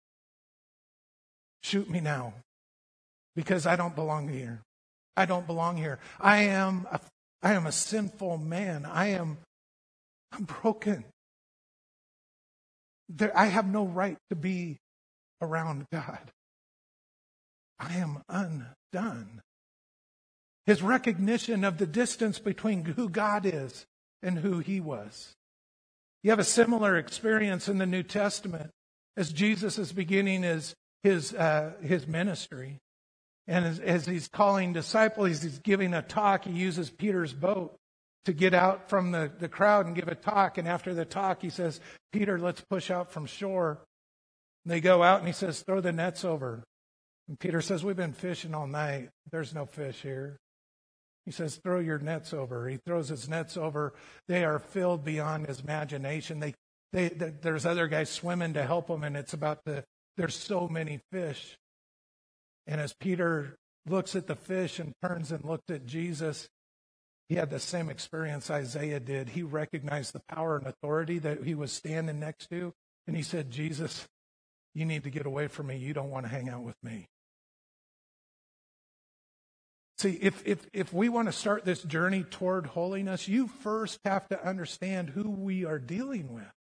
Shoot 1.62 1.90
me 1.90 2.00
now 2.00 2.34
because 3.36 3.66
I 3.66 3.76
don't 3.76 3.96
belong 3.96 4.30
here. 4.30 4.62
I 5.16 5.26
don't 5.26 5.46
belong 5.46 5.76
here. 5.78 6.00
I 6.20 6.44
am 6.44 6.88
a 6.92 7.00
I 7.42 7.54
am 7.54 7.66
a 7.66 7.72
sinful 7.72 8.38
man. 8.38 8.86
I 8.86 9.08
am 9.08 9.38
I'm 10.32 10.44
broken. 10.44 11.06
There, 13.08 13.36
I 13.38 13.46
have 13.46 13.68
no 13.68 13.86
right 13.86 14.18
to 14.30 14.36
be 14.36 14.78
around 15.42 15.86
God. 15.92 16.32
I 17.80 17.96
am 17.96 18.22
undone. 18.30 19.42
His 20.66 20.84
recognition 20.84 21.64
of 21.64 21.78
the 21.78 21.88
distance 21.88 22.38
between 22.38 22.86
who 22.86 23.10
God 23.10 23.46
is 23.46 23.86
and 24.22 24.38
who 24.40 24.60
he 24.60 24.80
was. 24.80 25.34
You 26.22 26.30
have 26.32 26.40
a 26.40 26.44
similar 26.44 26.98
experience 26.98 27.68
in 27.68 27.78
the 27.78 27.86
New 27.86 28.04
Testament 28.04 28.70
as 29.18 29.32
Jesus 29.32 29.80
is 29.80 29.92
beginning 29.92 30.44
his, 30.44 30.76
his, 31.02 31.34
uh, 31.34 31.74
his 31.82 32.06
ministry. 32.06 32.78
And 33.50 33.66
as, 33.66 33.80
as 33.80 34.06
he's 34.06 34.28
calling 34.28 34.74
disciples, 34.74 35.42
he's 35.42 35.58
giving 35.60 35.96
a 35.96 36.04
talk. 36.04 36.46
He 36.46 36.52
uses 36.52 36.92
Peter's 36.92 37.34
boat 37.34 37.76
to 38.26 38.32
get 38.32 38.54
out 38.54 38.90
from 38.90 39.12
the, 39.12 39.32
the 39.40 39.50
crowd 39.50 39.88
and 39.88 39.96
give 39.96 40.08
a 40.08 40.14
talk. 40.14 40.60
And 40.60 40.68
after 40.68 40.94
the 40.94 41.04
talk, 41.04 41.42
he 41.42 41.50
says, 41.50 41.82
Peter, 42.14 42.38
let's 42.38 42.62
push 42.62 42.92
out 42.92 43.12
from 43.12 43.26
shore. 43.26 43.80
And 44.64 44.72
they 44.72 44.80
go 44.80 45.02
out 45.02 45.18
and 45.18 45.28
he 45.28 45.34
says, 45.34 45.62
throw 45.64 45.82
the 45.82 45.92
nets 45.92 46.24
over. 46.24 46.64
And 47.28 47.40
Peter 47.40 47.60
says, 47.62 47.84
We've 47.84 47.96
been 47.96 48.14
fishing 48.14 48.54
all 48.54 48.68
night. 48.68 49.10
There's 49.32 49.54
no 49.54 49.66
fish 49.66 50.02
here. 50.02 50.38
He 51.26 51.32
says, 51.32 51.56
Throw 51.64 51.80
your 51.80 52.00
nets 52.00 52.34
over. 52.34 52.68
He 52.70 52.78
throws 52.78 53.10
his 53.10 53.28
nets 53.28 53.58
over. 53.58 53.94
They 54.28 54.44
are 54.44 54.60
filled 54.60 55.04
beyond 55.04 55.48
his 55.48 55.60
imagination. 55.60 56.40
They, 56.40 56.54
they, 56.92 57.10
they 57.10 57.34
there's 57.42 57.68
other 57.68 57.88
guys 57.88 58.10
swimming 58.10 58.54
to 58.56 58.64
help 58.64 58.90
him, 58.90 59.04
and 59.04 59.16
it's 59.16 59.34
about 59.34 59.64
the, 59.64 59.84
there's 60.18 60.36
so 60.36 60.68
many 60.68 61.02
fish. 61.12 61.58
And 62.70 62.80
as 62.80 62.94
Peter 62.94 63.58
looks 63.88 64.16
at 64.16 64.28
the 64.28 64.36
fish 64.36 64.78
and 64.78 64.94
turns 65.02 65.32
and 65.32 65.44
looked 65.44 65.72
at 65.72 65.88
Jesus, 65.88 66.48
he 67.28 67.36
had 67.36 67.50
the 67.50 67.60
same 67.60 67.90
experience 67.90 68.52
Isaiah 68.52 69.00
did. 69.00 69.30
He 69.30 69.42
recognized 69.42 70.14
the 70.14 70.22
power 70.30 70.56
and 70.56 70.68
authority 70.68 71.18
that 71.18 71.44
he 71.44 71.56
was 71.56 71.72
standing 71.72 72.20
next 72.20 72.48
to. 72.52 72.72
And 73.08 73.16
he 73.16 73.24
said, 73.24 73.50
Jesus, 73.50 74.08
you 74.76 74.86
need 74.86 75.04
to 75.06 75.10
get 75.10 75.26
away 75.26 75.48
from 75.48 75.66
me. 75.68 75.78
You 75.78 75.96
don't 75.96 76.12
want 76.12 76.28
to 76.28 76.32
hang 76.32 76.48
out 76.48 76.62
with 76.62 76.76
me. 76.84 77.08
See, 79.98 80.20
if, 80.22 80.44
if, 80.46 80.68
if 80.72 80.94
we 80.94 81.10
want 81.10 81.28
to 81.28 81.32
start 81.32 81.66
this 81.66 81.82
journey 81.82 82.24
toward 82.24 82.68
holiness, 82.68 83.28
you 83.28 83.48
first 83.48 84.00
have 84.06 84.28
to 84.28 84.48
understand 84.48 85.10
who 85.10 85.32
we 85.32 85.66
are 85.66 85.80
dealing 85.80 86.32
with. 86.32 86.54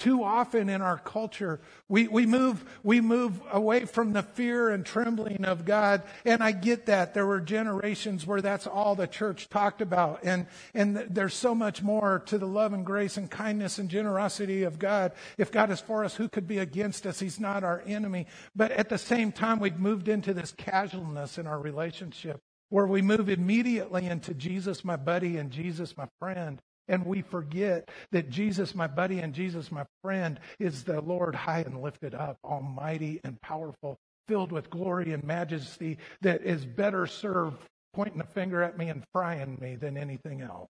Too 0.00 0.24
often 0.24 0.70
in 0.70 0.80
our 0.80 0.96
culture, 0.96 1.60
we, 1.86 2.08
we, 2.08 2.24
move, 2.24 2.64
we 2.82 3.02
move 3.02 3.38
away 3.52 3.84
from 3.84 4.14
the 4.14 4.22
fear 4.22 4.70
and 4.70 4.84
trembling 4.84 5.44
of 5.44 5.66
God. 5.66 6.02
And 6.24 6.42
I 6.42 6.52
get 6.52 6.86
that. 6.86 7.12
There 7.12 7.26
were 7.26 7.38
generations 7.38 8.26
where 8.26 8.40
that's 8.40 8.66
all 8.66 8.94
the 8.94 9.06
church 9.06 9.50
talked 9.50 9.82
about. 9.82 10.20
And, 10.24 10.46
and 10.72 10.96
there's 10.96 11.34
so 11.34 11.54
much 11.54 11.82
more 11.82 12.22
to 12.26 12.38
the 12.38 12.46
love 12.46 12.72
and 12.72 12.86
grace 12.86 13.18
and 13.18 13.30
kindness 13.30 13.78
and 13.78 13.90
generosity 13.90 14.62
of 14.62 14.78
God. 14.78 15.12
If 15.36 15.52
God 15.52 15.70
is 15.70 15.80
for 15.80 16.02
us, 16.02 16.14
who 16.14 16.30
could 16.30 16.48
be 16.48 16.56
against 16.56 17.06
us? 17.06 17.20
He's 17.20 17.38
not 17.38 17.62
our 17.62 17.82
enemy. 17.86 18.26
But 18.56 18.72
at 18.72 18.88
the 18.88 18.96
same 18.96 19.32
time, 19.32 19.60
we've 19.60 19.78
moved 19.78 20.08
into 20.08 20.32
this 20.32 20.52
casualness 20.52 21.36
in 21.36 21.46
our 21.46 21.60
relationship 21.60 22.40
where 22.70 22.86
we 22.86 23.02
move 23.02 23.28
immediately 23.28 24.06
into 24.06 24.32
Jesus, 24.32 24.82
my 24.82 24.96
buddy, 24.96 25.36
and 25.36 25.50
Jesus, 25.50 25.94
my 25.98 26.08
friend. 26.18 26.62
And 26.90 27.06
we 27.06 27.22
forget 27.22 27.88
that 28.10 28.30
Jesus, 28.30 28.74
my 28.74 28.88
buddy, 28.88 29.20
and 29.20 29.32
Jesus, 29.32 29.70
my 29.70 29.84
friend, 30.02 30.40
is 30.58 30.82
the 30.82 31.00
Lord 31.00 31.36
high 31.36 31.60
and 31.60 31.80
lifted 31.80 32.16
up, 32.16 32.36
almighty 32.44 33.20
and 33.22 33.40
powerful, 33.40 33.96
filled 34.26 34.50
with 34.50 34.70
glory 34.70 35.12
and 35.12 35.22
majesty, 35.22 35.98
that 36.20 36.42
is 36.42 36.64
better 36.64 37.06
served 37.06 37.62
pointing 37.94 38.20
a 38.20 38.26
finger 38.26 38.60
at 38.62 38.76
me 38.76 38.88
and 38.88 39.04
frying 39.12 39.56
me 39.60 39.76
than 39.76 39.96
anything 39.96 40.42
else. 40.42 40.68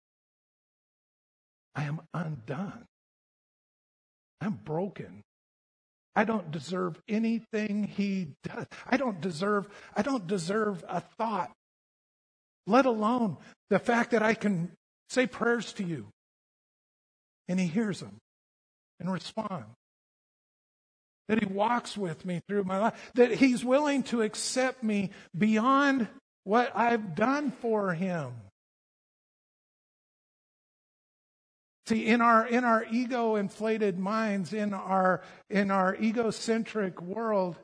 I 1.74 1.84
am 1.84 2.02
undone. 2.12 2.84
I'm 4.42 4.60
broken. 4.62 5.22
I 6.14 6.24
don't 6.24 6.50
deserve 6.50 7.00
anything 7.08 7.84
he 7.84 8.34
does. 8.44 8.66
I 8.86 8.98
don't 8.98 9.22
deserve, 9.22 9.68
I 9.96 10.02
don't 10.02 10.26
deserve 10.26 10.84
a 10.86 11.00
thought, 11.00 11.50
let 12.66 12.84
alone 12.84 13.38
the 13.70 13.78
fact 13.78 14.10
that 14.10 14.22
I 14.22 14.34
can 14.34 14.72
say 15.10 15.26
prayers 15.26 15.72
to 15.74 15.84
you. 15.84 16.06
And 17.48 17.58
he 17.58 17.66
hears 17.66 18.00
them 18.00 18.16
and 18.98 19.12
responds. 19.12 19.66
That 21.28 21.40
he 21.40 21.46
walks 21.46 21.96
with 21.96 22.24
me 22.24 22.40
through 22.48 22.64
my 22.64 22.78
life. 22.78 23.10
That 23.14 23.32
he's 23.32 23.64
willing 23.64 24.04
to 24.04 24.22
accept 24.22 24.82
me 24.82 25.10
beyond 25.36 26.08
what 26.44 26.72
I've 26.74 27.14
done 27.14 27.50
for 27.50 27.92
him. 27.92 28.32
See, 31.86 32.06
in 32.06 32.20
our, 32.20 32.46
in 32.46 32.64
our 32.64 32.84
ego 32.90 33.34
inflated 33.34 33.98
minds, 33.98 34.52
in 34.52 34.72
our, 34.72 35.22
in 35.48 35.72
our 35.72 35.96
egocentric 35.96 37.02
world, 37.02 37.56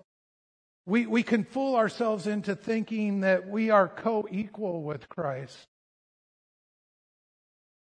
we, 0.84 1.06
we 1.06 1.22
can 1.22 1.44
fool 1.44 1.76
ourselves 1.76 2.26
into 2.26 2.56
thinking 2.56 3.20
that 3.20 3.48
we 3.48 3.70
are 3.70 3.88
co 3.88 4.26
equal 4.30 4.82
with 4.82 5.08
Christ. 5.08 5.68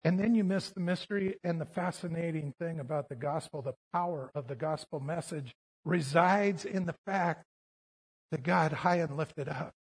And 0.05 0.19
then 0.19 0.35
you 0.35 0.43
miss 0.43 0.71
the 0.71 0.81
mystery 0.81 1.37
and 1.45 1.61
the 1.61 1.65
fascinating 1.65 2.55
thing 2.59 2.81
about 2.81 3.09
the 3.09 3.15
gospel. 3.15 3.63
The 3.63 3.75
power 3.93 4.31
of 4.35 4.49
the 4.49 4.57
gospel 4.57 4.99
message 4.99 5.55
resides 5.85 6.65
in 6.65 6.87
the 6.87 6.97
fact 7.07 7.45
that 8.33 8.43
God, 8.43 8.73
high 8.73 8.97
and 8.97 9.17
lifted 9.17 9.49
up, 9.49 9.73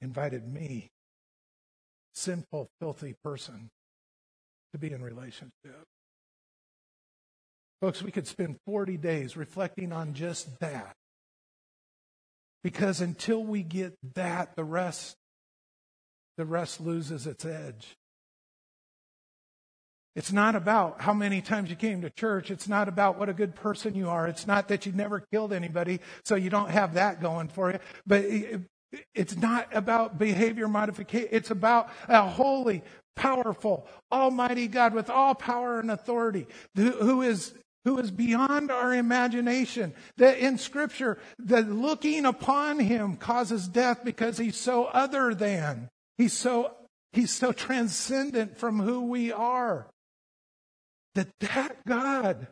invited 0.00 0.46
me, 0.52 0.90
sinful, 2.14 2.68
filthy 2.80 3.14
person, 3.22 3.70
to 4.72 4.78
be 4.78 4.92
in 4.92 5.02
relationship. 5.02 5.84
Folks, 7.80 8.02
we 8.02 8.10
could 8.10 8.26
spend 8.26 8.56
40 8.66 8.96
days 8.96 9.36
reflecting 9.36 9.92
on 9.92 10.14
just 10.14 10.58
that. 10.60 10.96
Because 12.64 13.00
until 13.00 13.44
we 13.44 13.62
get 13.62 13.94
that, 14.14 14.56
the 14.56 14.64
rest, 14.64 15.16
the 16.36 16.46
rest 16.46 16.80
loses 16.80 17.26
its 17.26 17.44
edge. 17.44 17.94
It's 20.16 20.32
not 20.32 20.56
about 20.56 21.02
how 21.02 21.12
many 21.12 21.42
times 21.42 21.68
you 21.68 21.76
came 21.76 22.00
to 22.00 22.08
church. 22.08 22.50
It's 22.50 22.68
not 22.68 22.88
about 22.88 23.18
what 23.18 23.28
a 23.28 23.34
good 23.34 23.54
person 23.54 23.94
you 23.94 24.08
are. 24.08 24.26
It's 24.26 24.46
not 24.46 24.68
that 24.68 24.86
you 24.86 24.92
never 24.92 25.20
killed 25.20 25.52
anybody, 25.52 26.00
so 26.24 26.36
you 26.36 26.48
don't 26.48 26.70
have 26.70 26.94
that 26.94 27.20
going 27.20 27.48
for 27.48 27.72
you. 27.72 27.78
But 28.06 28.24
it's 29.14 29.36
not 29.36 29.68
about 29.72 30.18
behavior 30.18 30.68
modification. 30.68 31.28
It's 31.30 31.50
about 31.50 31.90
a 32.08 32.26
holy, 32.26 32.82
powerful, 33.14 33.86
almighty 34.10 34.68
God 34.68 34.94
with 34.94 35.10
all 35.10 35.34
power 35.34 35.80
and 35.80 35.90
authority 35.90 36.46
who 36.74 37.20
is 37.20 37.52
who 37.84 37.98
is 37.98 38.10
beyond 38.10 38.72
our 38.72 38.92
imagination. 38.94 39.94
That 40.16 40.38
in 40.38 40.58
scripture, 40.58 41.18
the 41.38 41.60
looking 41.60 42.24
upon 42.24 42.80
him 42.80 43.16
causes 43.16 43.68
death 43.68 44.00
because 44.02 44.38
he's 44.38 44.56
so 44.56 44.86
other 44.86 45.34
than. 45.34 45.88
He's 46.18 46.32
so, 46.32 46.72
he's 47.12 47.30
so 47.30 47.52
transcendent 47.52 48.58
from 48.58 48.80
who 48.80 49.02
we 49.02 49.30
are. 49.30 49.86
That 51.16 51.28
that 51.40 51.86
God 51.86 52.46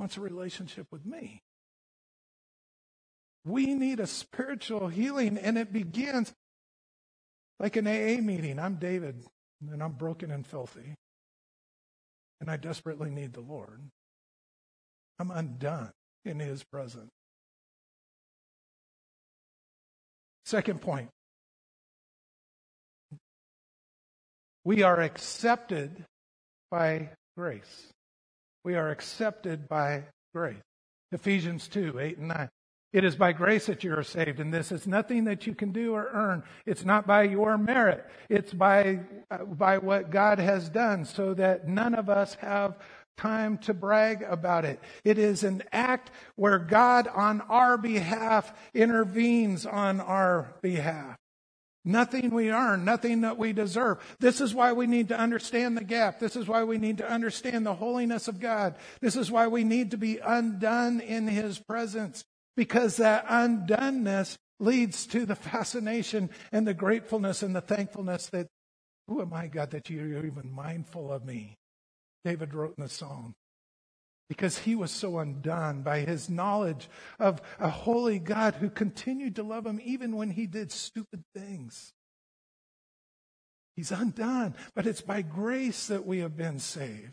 wants 0.00 0.16
a 0.16 0.20
relationship 0.20 0.88
with 0.90 1.06
me. 1.06 1.42
We 3.44 3.74
need 3.74 4.00
a 4.00 4.06
spiritual 4.08 4.88
healing, 4.88 5.38
and 5.38 5.56
it 5.56 5.72
begins 5.72 6.32
like 7.60 7.76
an 7.76 7.86
AA 7.86 8.20
meeting. 8.20 8.58
I'm 8.58 8.74
David, 8.76 9.22
and 9.62 9.80
I'm 9.80 9.92
broken 9.92 10.32
and 10.32 10.44
filthy, 10.44 10.96
and 12.40 12.50
I 12.50 12.56
desperately 12.56 13.10
need 13.10 13.32
the 13.32 13.42
Lord. 13.42 13.80
I'm 15.20 15.30
undone 15.30 15.92
in 16.24 16.40
His 16.40 16.64
presence. 16.64 17.12
Second 20.46 20.80
point 20.80 21.10
we 24.64 24.82
are 24.82 25.00
accepted 25.00 26.04
by 26.72 27.10
grace. 27.36 27.92
We 28.64 28.74
are 28.74 28.90
accepted 28.90 29.68
by 29.68 30.04
grace. 30.34 30.56
Ephesians 31.12 31.68
2 31.68 31.98
8 31.98 32.18
and 32.18 32.28
9. 32.28 32.48
It 32.92 33.04
is 33.04 33.14
by 33.14 33.32
grace 33.32 33.66
that 33.66 33.84
you 33.84 33.94
are 33.94 34.02
saved, 34.02 34.40
and 34.40 34.52
this 34.52 34.72
is 34.72 34.86
nothing 34.86 35.24
that 35.24 35.46
you 35.46 35.54
can 35.54 35.70
do 35.70 35.94
or 35.94 36.10
earn. 36.12 36.42
It's 36.66 36.84
not 36.84 37.06
by 37.06 37.22
your 37.22 37.56
merit. 37.56 38.04
It's 38.28 38.52
by, 38.52 39.00
uh, 39.30 39.44
by 39.44 39.78
what 39.78 40.10
God 40.10 40.40
has 40.40 40.68
done, 40.68 41.04
so 41.04 41.32
that 41.34 41.68
none 41.68 41.94
of 41.94 42.08
us 42.08 42.34
have 42.34 42.76
time 43.16 43.58
to 43.58 43.74
brag 43.74 44.22
about 44.22 44.64
it. 44.64 44.80
It 45.04 45.18
is 45.18 45.44
an 45.44 45.62
act 45.70 46.10
where 46.34 46.58
God 46.58 47.06
on 47.06 47.42
our 47.42 47.78
behalf 47.78 48.52
intervenes 48.74 49.66
on 49.66 50.00
our 50.00 50.54
behalf. 50.60 51.16
Nothing 51.84 52.30
we 52.30 52.50
earn, 52.50 52.84
nothing 52.84 53.22
that 53.22 53.38
we 53.38 53.52
deserve. 53.54 53.98
This 54.18 54.40
is 54.40 54.54
why 54.54 54.72
we 54.72 54.86
need 54.86 55.08
to 55.08 55.18
understand 55.18 55.76
the 55.76 55.84
gap. 55.84 56.20
This 56.20 56.36
is 56.36 56.46
why 56.46 56.62
we 56.64 56.76
need 56.76 56.98
to 56.98 57.10
understand 57.10 57.64
the 57.64 57.74
holiness 57.74 58.28
of 58.28 58.38
God. 58.38 58.76
This 59.00 59.16
is 59.16 59.30
why 59.30 59.46
we 59.46 59.64
need 59.64 59.92
to 59.92 59.96
be 59.96 60.18
undone 60.18 61.00
in 61.00 61.26
His 61.26 61.58
presence 61.58 62.22
because 62.54 62.98
that 62.98 63.26
undoneness 63.26 64.36
leads 64.58 65.06
to 65.06 65.24
the 65.24 65.34
fascination 65.34 66.28
and 66.52 66.66
the 66.66 66.74
gratefulness 66.74 67.42
and 67.42 67.56
the 67.56 67.62
thankfulness 67.62 68.26
that, 68.26 68.48
who 69.08 69.22
am 69.22 69.32
I, 69.32 69.46
God, 69.46 69.70
that 69.70 69.88
you're 69.88 70.26
even 70.26 70.52
mindful 70.52 71.10
of 71.10 71.24
me? 71.24 71.56
David 72.24 72.52
wrote 72.52 72.74
in 72.76 72.82
the 72.84 72.90
song. 72.90 73.34
Because 74.30 74.58
he 74.58 74.76
was 74.76 74.92
so 74.92 75.18
undone 75.18 75.82
by 75.82 76.00
his 76.00 76.30
knowledge 76.30 76.88
of 77.18 77.42
a 77.58 77.68
holy 77.68 78.20
God 78.20 78.54
who 78.54 78.70
continued 78.70 79.34
to 79.36 79.42
love 79.42 79.66
him 79.66 79.80
even 79.84 80.16
when 80.16 80.30
he 80.30 80.46
did 80.46 80.70
stupid 80.70 81.24
things. 81.34 81.92
He's 83.74 83.90
undone, 83.90 84.54
but 84.76 84.86
it's 84.86 85.00
by 85.00 85.22
grace 85.22 85.88
that 85.88 86.06
we 86.06 86.20
have 86.20 86.36
been 86.36 86.60
saved. 86.60 87.12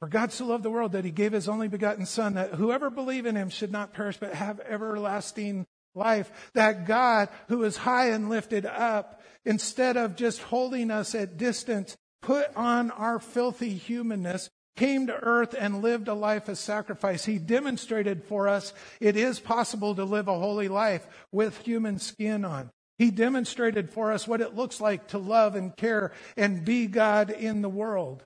For 0.00 0.08
God 0.08 0.32
so 0.32 0.46
loved 0.46 0.64
the 0.64 0.70
world 0.70 0.92
that 0.92 1.04
he 1.04 1.12
gave 1.12 1.30
his 1.30 1.48
only 1.48 1.68
begotten 1.68 2.04
Son, 2.04 2.34
that 2.34 2.54
whoever 2.54 2.90
believe 2.90 3.24
in 3.24 3.36
him 3.36 3.50
should 3.50 3.70
not 3.70 3.94
perish 3.94 4.16
but 4.16 4.34
have 4.34 4.58
everlasting 4.58 5.64
life. 5.94 6.50
That 6.54 6.88
God, 6.88 7.28
who 7.46 7.62
is 7.62 7.76
high 7.76 8.08
and 8.08 8.28
lifted 8.28 8.66
up, 8.66 9.22
instead 9.44 9.96
of 9.96 10.16
just 10.16 10.42
holding 10.42 10.90
us 10.90 11.14
at 11.14 11.36
distance, 11.36 11.96
put 12.20 12.48
on 12.56 12.90
our 12.90 13.20
filthy 13.20 13.74
humanness, 13.74 14.50
came 14.76 15.06
to 15.06 15.14
earth 15.14 15.54
and 15.58 15.82
lived 15.82 16.08
a 16.08 16.14
life 16.14 16.48
of 16.48 16.58
sacrifice. 16.58 17.24
He 17.24 17.38
demonstrated 17.38 18.24
for 18.24 18.48
us 18.48 18.72
it 19.00 19.16
is 19.16 19.38
possible 19.38 19.94
to 19.94 20.04
live 20.04 20.28
a 20.28 20.38
holy 20.38 20.68
life 20.68 21.06
with 21.30 21.58
human 21.58 21.98
skin 21.98 22.44
on. 22.44 22.70
He 22.98 23.10
demonstrated 23.10 23.90
for 23.90 24.12
us 24.12 24.28
what 24.28 24.40
it 24.40 24.54
looks 24.54 24.80
like 24.80 25.08
to 25.08 25.18
love 25.18 25.56
and 25.56 25.76
care 25.76 26.12
and 26.36 26.64
be 26.64 26.86
God 26.86 27.30
in 27.30 27.62
the 27.62 27.68
world. 27.68 28.24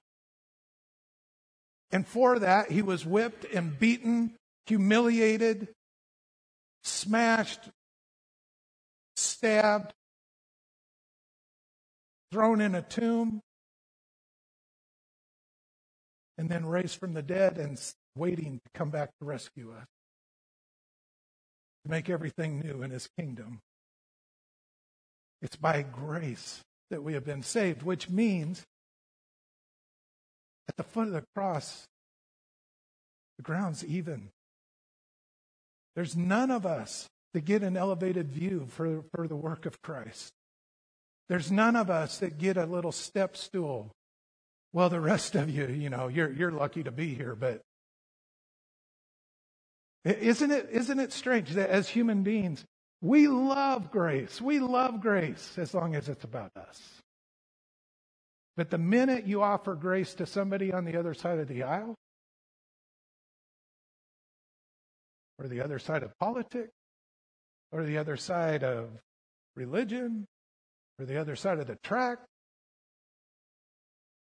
And 1.90 2.06
for 2.06 2.38
that, 2.40 2.70
he 2.70 2.82
was 2.82 3.06
whipped 3.06 3.44
and 3.44 3.78
beaten, 3.78 4.34
humiliated, 4.66 5.68
smashed, 6.82 7.60
stabbed, 9.16 9.94
thrown 12.32 12.60
in 12.60 12.74
a 12.74 12.82
tomb, 12.82 13.40
and 16.38 16.48
then 16.48 16.66
raised 16.66 16.98
from 16.98 17.14
the 17.14 17.22
dead 17.22 17.58
and 17.58 17.80
waiting 18.16 18.60
to 18.64 18.70
come 18.78 18.90
back 18.90 19.10
to 19.18 19.26
rescue 19.26 19.72
us, 19.72 19.86
to 21.84 21.90
make 21.90 22.10
everything 22.10 22.60
new 22.60 22.82
in 22.82 22.90
his 22.90 23.08
kingdom. 23.18 23.60
It's 25.42 25.56
by 25.56 25.82
grace 25.82 26.60
that 26.90 27.02
we 27.02 27.14
have 27.14 27.24
been 27.24 27.42
saved, 27.42 27.82
which 27.82 28.08
means 28.08 28.64
at 30.68 30.76
the 30.76 30.82
foot 30.82 31.08
of 31.08 31.12
the 31.12 31.24
cross, 31.34 31.86
the 33.36 33.42
ground's 33.42 33.84
even. 33.84 34.30
There's 35.94 36.16
none 36.16 36.50
of 36.50 36.66
us 36.66 37.06
that 37.32 37.44
get 37.44 37.62
an 37.62 37.76
elevated 37.76 38.30
view 38.30 38.66
for, 38.68 39.04
for 39.14 39.28
the 39.28 39.36
work 39.36 39.66
of 39.66 39.80
Christ. 39.82 40.32
There's 41.28 41.50
none 41.50 41.76
of 41.76 41.90
us 41.90 42.18
that 42.18 42.38
get 42.38 42.56
a 42.56 42.66
little 42.66 42.92
step 42.92 43.36
stool. 43.36 43.90
Well, 44.72 44.88
the 44.88 45.00
rest 45.00 45.34
of 45.34 45.48
you, 45.48 45.66
you 45.66 45.90
know, 45.90 46.08
you're, 46.08 46.30
you're 46.30 46.50
lucky 46.50 46.82
to 46.82 46.90
be 46.90 47.14
here, 47.14 47.34
but 47.34 47.62
isn't 50.04 50.50
it, 50.50 50.68
isn't 50.70 51.00
it 51.00 51.12
strange 51.12 51.50
that 51.52 51.70
as 51.70 51.88
human 51.88 52.22
beings, 52.22 52.64
we 53.00 53.28
love 53.28 53.90
grace. 53.90 54.40
We 54.40 54.58
love 54.58 55.00
grace 55.00 55.54
as 55.58 55.74
long 55.74 55.94
as 55.94 56.08
it's 56.08 56.24
about 56.24 56.56
us. 56.56 56.80
But 58.56 58.70
the 58.70 58.78
minute 58.78 59.26
you 59.26 59.42
offer 59.42 59.74
grace 59.74 60.14
to 60.14 60.26
somebody 60.26 60.72
on 60.72 60.84
the 60.84 60.96
other 60.96 61.12
side 61.12 61.38
of 61.38 61.48
the 61.48 61.64
aisle, 61.64 61.94
or 65.38 65.48
the 65.48 65.60
other 65.60 65.78
side 65.78 66.02
of 66.02 66.18
politics, 66.18 66.72
or 67.70 67.84
the 67.84 67.98
other 67.98 68.16
side 68.16 68.64
of 68.64 68.88
religion, 69.54 70.26
or 70.98 71.04
the 71.04 71.20
other 71.20 71.36
side 71.36 71.58
of 71.58 71.66
the 71.66 71.76
track, 71.82 72.18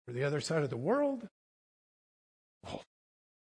or 0.07 0.14
the 0.14 0.25
other 0.25 0.40
side 0.40 0.62
of 0.62 0.71
the 0.71 0.77
world, 0.77 1.27
well, 2.64 2.83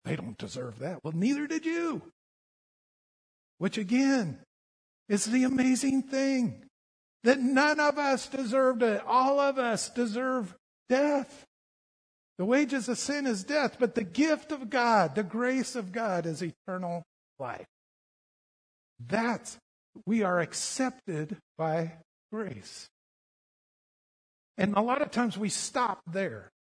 they 0.05 0.15
don't 0.15 0.37
deserve 0.37 0.79
that. 0.79 0.99
Well, 1.03 1.13
neither 1.15 1.47
did 1.47 1.65
you. 1.65 2.01
Which 3.57 3.77
again 3.77 4.39
is 5.07 5.25
the 5.25 5.43
amazing 5.43 6.03
thing 6.03 6.63
that 7.23 7.39
none 7.39 7.79
of 7.79 7.97
us 7.97 8.27
deserved 8.27 8.81
it. 8.81 9.03
All 9.05 9.39
of 9.39 9.59
us 9.59 9.89
deserve 9.89 10.55
death. 10.89 11.45
The 12.37 12.45
wages 12.45 12.89
of 12.89 12.97
sin 12.97 13.27
is 13.27 13.43
death, 13.43 13.77
but 13.79 13.93
the 13.93 14.03
gift 14.03 14.51
of 14.51 14.69
God, 14.69 15.13
the 15.13 15.23
grace 15.23 15.75
of 15.75 15.91
God 15.91 16.25
is 16.25 16.41
eternal 16.41 17.03
life. 17.37 17.67
That's, 19.07 19.57
we 20.05 20.23
are 20.23 20.39
accepted 20.39 21.37
by 21.57 21.93
grace. 22.31 22.87
And 24.57 24.75
a 24.75 24.81
lot 24.81 25.01
of 25.01 25.11
times 25.11 25.37
we 25.37 25.49
stop 25.49 26.01
there. 26.11 26.51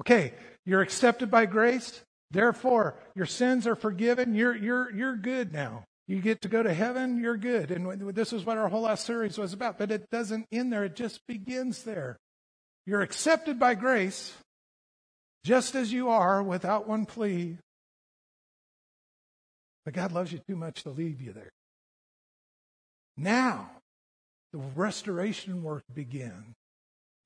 Okay, 0.00 0.34
you're 0.64 0.82
accepted 0.82 1.30
by 1.30 1.46
grace, 1.46 2.02
therefore 2.30 2.96
your 3.14 3.26
sins 3.26 3.66
are 3.66 3.76
forgiven, 3.76 4.34
you're, 4.34 4.56
you're, 4.56 4.92
you're 4.92 5.16
good 5.16 5.52
now. 5.52 5.84
You 6.08 6.20
get 6.20 6.42
to 6.42 6.48
go 6.48 6.62
to 6.62 6.72
heaven, 6.72 7.20
you're 7.20 7.36
good. 7.36 7.70
And 7.70 8.14
this 8.14 8.32
is 8.32 8.44
what 8.44 8.58
our 8.58 8.68
whole 8.68 8.82
last 8.82 9.04
series 9.04 9.38
was 9.38 9.52
about, 9.52 9.78
but 9.78 9.90
it 9.90 10.08
doesn't 10.10 10.46
end 10.52 10.72
there, 10.72 10.84
it 10.84 10.96
just 10.96 11.20
begins 11.26 11.82
there. 11.82 12.16
You're 12.86 13.02
accepted 13.02 13.58
by 13.58 13.74
grace 13.74 14.32
just 15.44 15.74
as 15.74 15.92
you 15.92 16.08
are 16.08 16.42
without 16.42 16.86
one 16.88 17.06
plea. 17.06 17.56
But 19.84 19.94
God 19.94 20.12
loves 20.12 20.32
you 20.32 20.40
too 20.48 20.56
much 20.56 20.82
to 20.82 20.90
leave 20.90 21.20
you 21.22 21.32
there. 21.32 21.50
Now, 23.16 23.70
the 24.52 24.58
restoration 24.58 25.62
work 25.62 25.84
begins. 25.94 26.55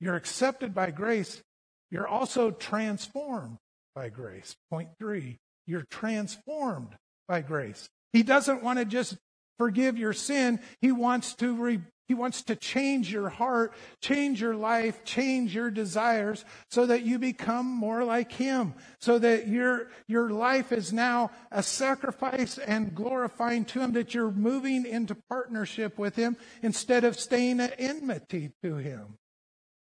You're 0.00 0.16
accepted 0.16 0.74
by 0.74 0.90
grace, 0.90 1.42
You're 1.90 2.08
also 2.08 2.50
transformed 2.50 3.58
by 3.94 4.08
grace. 4.08 4.56
Point 4.70 4.90
three, 4.98 5.38
you're 5.66 5.86
transformed 5.90 6.96
by 7.28 7.42
grace. 7.42 7.88
He 8.12 8.22
doesn't 8.22 8.62
want 8.62 8.78
to 8.78 8.84
just 8.84 9.16
forgive 9.58 9.98
your 9.98 10.12
sin. 10.12 10.60
He 10.80 10.92
wants 10.92 11.34
to 11.34 11.54
re- 11.54 11.80
he 12.06 12.14
wants 12.14 12.42
to 12.44 12.56
change 12.56 13.12
your 13.12 13.28
heart, 13.28 13.72
change 14.02 14.40
your 14.40 14.56
life, 14.56 15.04
change 15.04 15.54
your 15.54 15.70
desires 15.70 16.44
so 16.68 16.86
that 16.86 17.02
you 17.02 17.20
become 17.20 17.66
more 17.66 18.02
like 18.02 18.32
him. 18.32 18.74
So 19.00 19.20
that 19.20 19.46
your, 19.46 19.90
your 20.08 20.28
life 20.30 20.72
is 20.72 20.92
now 20.92 21.30
a 21.52 21.62
sacrifice 21.62 22.58
and 22.58 22.96
glorifying 22.96 23.64
to 23.66 23.80
him, 23.80 23.92
that 23.92 24.12
you're 24.12 24.32
moving 24.32 24.86
into 24.86 25.16
partnership 25.28 26.00
with 26.00 26.16
him 26.16 26.36
instead 26.62 27.04
of 27.04 27.16
staying 27.16 27.60
at 27.60 27.76
enmity 27.78 28.50
to 28.64 28.74
him. 28.74 29.18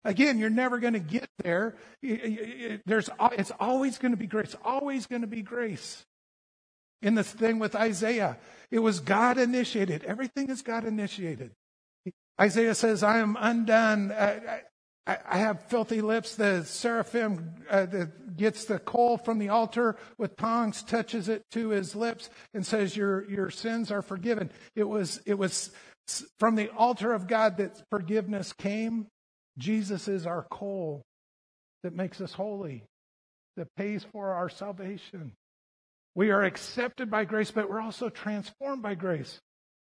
Again, 0.04 0.38
you're 0.38 0.50
never 0.50 0.78
going 0.78 0.92
to 0.94 1.00
get 1.00 1.28
there. 1.42 1.74
There's, 2.02 3.10
it's 3.32 3.52
always 3.58 3.98
going 3.98 4.12
to 4.12 4.16
be 4.16 4.26
grace, 4.26 4.54
always 4.64 5.06
going 5.06 5.22
to 5.22 5.28
be 5.28 5.42
grace. 5.42 6.04
In 7.02 7.14
this 7.14 7.30
thing 7.30 7.58
with 7.58 7.76
Isaiah, 7.76 8.38
it 8.70 8.80
was 8.80 9.00
God 9.00 9.38
initiated. 9.38 10.04
Everything 10.04 10.50
is 10.50 10.62
God 10.62 10.84
initiated. 10.84 11.52
Isaiah 12.40 12.74
says, 12.74 13.02
I 13.02 13.18
am 13.18 13.36
undone. 13.38 14.12
I, 14.12 14.62
I, 15.06 15.18
I 15.26 15.38
have 15.38 15.64
filthy 15.64 16.00
lips. 16.00 16.36
The 16.36 16.64
seraphim 16.64 17.54
uh, 17.70 17.86
the, 17.86 18.10
gets 18.36 18.66
the 18.66 18.78
coal 18.78 19.16
from 19.16 19.38
the 19.38 19.48
altar 19.48 19.96
with 20.18 20.36
tongs, 20.36 20.82
touches 20.82 21.28
it 21.28 21.44
to 21.52 21.70
his 21.70 21.96
lips, 21.96 22.30
and 22.52 22.64
says, 22.64 22.96
Your, 22.96 23.28
your 23.30 23.50
sins 23.50 23.90
are 23.90 24.02
forgiven. 24.02 24.50
It 24.76 24.84
was, 24.84 25.20
it 25.24 25.38
was 25.38 25.70
from 26.38 26.54
the 26.54 26.68
altar 26.70 27.12
of 27.12 27.26
God 27.26 27.56
that 27.56 27.82
forgiveness 27.90 28.52
came. 28.52 29.08
Jesus 29.58 30.08
is 30.08 30.26
our 30.26 30.46
coal 30.50 31.02
that 31.82 31.94
makes 31.94 32.20
us 32.20 32.32
holy, 32.32 32.84
that 33.56 33.74
pays 33.76 34.06
for 34.12 34.32
our 34.32 34.48
salvation. 34.48 35.32
We 36.14 36.30
are 36.30 36.44
accepted 36.44 37.10
by 37.10 37.24
grace, 37.24 37.50
but 37.50 37.68
we're 37.68 37.80
also 37.80 38.08
transformed 38.08 38.82
by 38.82 38.94
grace. 38.94 39.40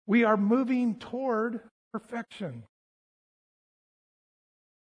We 0.07 0.25
are 0.25 0.37
moving 0.37 0.97
toward 0.97 1.61
perfection. 1.93 2.65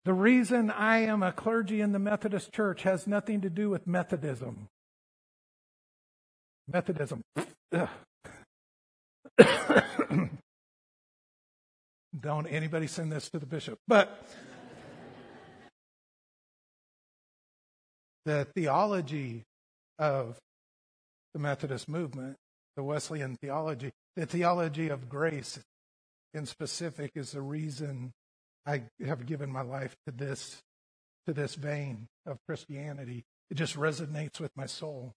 The 0.05 0.15
reason 0.15 0.71
I 0.71 0.99
am 0.99 1.23
a 1.23 1.31
clergy 1.31 1.81
in 1.81 1.93
the 1.93 2.01
Methodist 2.01 2.53
Church 2.53 2.83
has 2.83 3.07
nothing 3.07 3.41
to 3.43 3.51
do 3.51 3.71
with 3.71 3.87
Methodism. 3.87 4.67
Methodism. 6.67 7.23
Don't 12.19 12.47
anybody 12.47 12.89
send 12.89 13.13
this 13.13 13.31
to 13.31 13.39
the 13.39 13.47
bishop. 13.47 13.79
But 13.87 14.23
the 18.25 18.47
theology 18.55 19.45
of 19.99 20.39
the 21.35 21.41
Methodist 21.41 21.89
movement, 21.89 22.37
the 22.77 22.83
Wesleyan 22.83 23.37
theology, 23.37 23.93
the 24.17 24.27
theology 24.27 24.89
of 24.89 25.09
grace 25.09 25.59
in 26.35 26.47
specific 26.47 27.13
is 27.15 27.33
the 27.33 27.43
reason 27.43 28.13
I 28.67 28.85
have 29.05 29.27
given 29.27 29.51
my 29.51 29.63
life 29.63 29.97
to 30.07 30.13
this 30.13 30.63
to 31.27 31.33
this 31.33 31.55
vein 31.55 32.09
of 32.27 32.39
Christianity. 32.49 33.25
It 33.51 33.55
just 33.55 33.77
resonates 33.77 34.41
with 34.41 34.51
my 34.57 34.67
soul. 34.67 35.13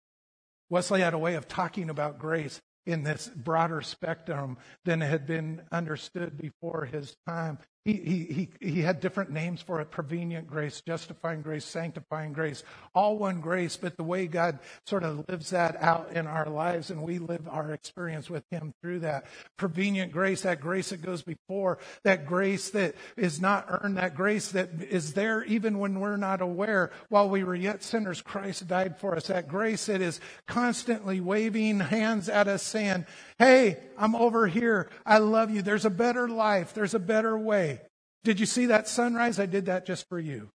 Wesley 0.70 1.02
had 1.02 1.14
a 1.14 1.20
way 1.20 1.36
of 1.36 1.48
talking 1.48 1.90
about 1.90 2.20
grace 2.20 2.62
in 2.86 3.04
this 3.04 3.28
broader 3.28 3.82
spectrum 3.82 4.58
than 4.84 5.02
had 5.02 5.26
been 5.26 5.62
understood 5.72 6.38
before 6.38 6.86
his 6.86 7.16
time. 7.28 7.58
He, 7.86 7.94
he, 7.94 8.50
he, 8.60 8.68
he 8.74 8.82
had 8.82 9.00
different 9.00 9.30
names 9.30 9.62
for 9.62 9.80
it 9.80 9.92
prevenient 9.92 10.48
grace, 10.48 10.82
justifying 10.82 11.44
grace, 11.44 11.64
sanctifying 11.64 12.34
grace, 12.34 12.64
all 12.96 13.20
one 13.20 13.42
grace, 13.42 13.78
but 13.78 13.96
the 13.96 14.04
way 14.04 14.26
God 14.26 14.58
sort 14.88 15.04
of 15.04 15.24
lives 15.30 15.52
that 15.52 15.80
out 15.80 16.12
in 16.12 16.26
our 16.26 16.50
lives 16.50 16.90
and 16.90 17.04
we 17.04 17.20
live 17.20 17.48
our 17.48 17.74
experience 17.74 18.28
with 18.28 18.44
Him 18.50 18.74
through 18.82 19.02
that. 19.02 19.26
Prevenient 19.58 20.12
grace, 20.12 20.42
that 20.42 20.62
grace 20.62 20.90
that 20.90 21.04
goes 21.04 21.22
before, 21.22 21.78
that 22.04 22.26
grace 22.26 22.72
that 22.72 22.96
is 23.18 23.40
not 23.40 23.68
earned, 23.70 23.98
that 23.98 24.16
grace 24.16 24.50
that 24.54 24.70
is 24.90 25.14
there 25.14 25.44
even 25.44 25.78
when 25.78 26.00
we're 26.00 26.18
not 26.18 26.42
aware. 26.42 26.90
While 27.10 27.30
we 27.30 27.44
were 27.44 27.54
yet 27.54 27.84
sinners, 27.84 28.20
Christ 28.20 28.68
died 28.68 28.98
for 29.00 29.16
us. 29.16 29.28
That 29.28 29.48
grace 29.48 29.86
that 29.86 30.02
is 30.02 30.20
constantly 30.48 31.22
waving 31.22 31.82
hands 31.82 32.30
at 32.30 32.48
us 32.48 32.64
saying, 32.64 33.06
Hey, 33.38 33.78
I'm 33.98 34.16
over 34.16 34.48
here. 34.48 34.90
I 35.06 35.18
love 35.18 35.52
you. 35.52 35.62
There's 35.62 35.86
a 35.86 35.90
better 35.90 36.28
life. 36.28 36.74
There's 36.74 36.94
a 36.94 37.00
better 37.00 37.38
way. 37.38 37.82
Did 38.24 38.40
you 38.40 38.46
see 38.46 38.68
that 38.68 38.88
sunrise? 38.88 39.40
I 39.40 39.46
did 39.46 39.66
that 39.66 39.86
just 39.86 40.08
for 40.08 40.20
you. 40.20 40.50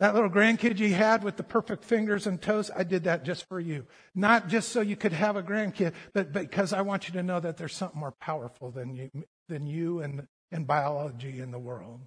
That 0.00 0.14
little 0.14 0.30
grandkid 0.30 0.78
you 0.78 0.94
had 0.94 1.24
with 1.24 1.36
the 1.36 1.42
perfect 1.42 1.84
fingers 1.84 2.26
and 2.28 2.40
toes, 2.40 2.70
I 2.74 2.84
did 2.84 3.04
that 3.04 3.24
just 3.24 3.48
for 3.48 3.58
you. 3.58 3.86
Not 4.14 4.48
just 4.48 4.68
so 4.68 4.80
you 4.80 4.94
could 4.94 5.12
have 5.12 5.34
a 5.34 5.42
grandkid, 5.42 5.92
but 6.12 6.32
because 6.32 6.72
I 6.72 6.82
want 6.82 7.08
you 7.08 7.14
to 7.14 7.22
know 7.24 7.40
that 7.40 7.56
there's 7.56 7.74
something 7.74 7.98
more 7.98 8.14
powerful 8.20 8.70
than 8.70 8.94
you, 8.94 9.10
than 9.48 9.66
you 9.66 10.00
and, 10.00 10.28
and 10.52 10.66
biology 10.66 11.40
in 11.40 11.50
the 11.50 11.58
world. 11.58 12.02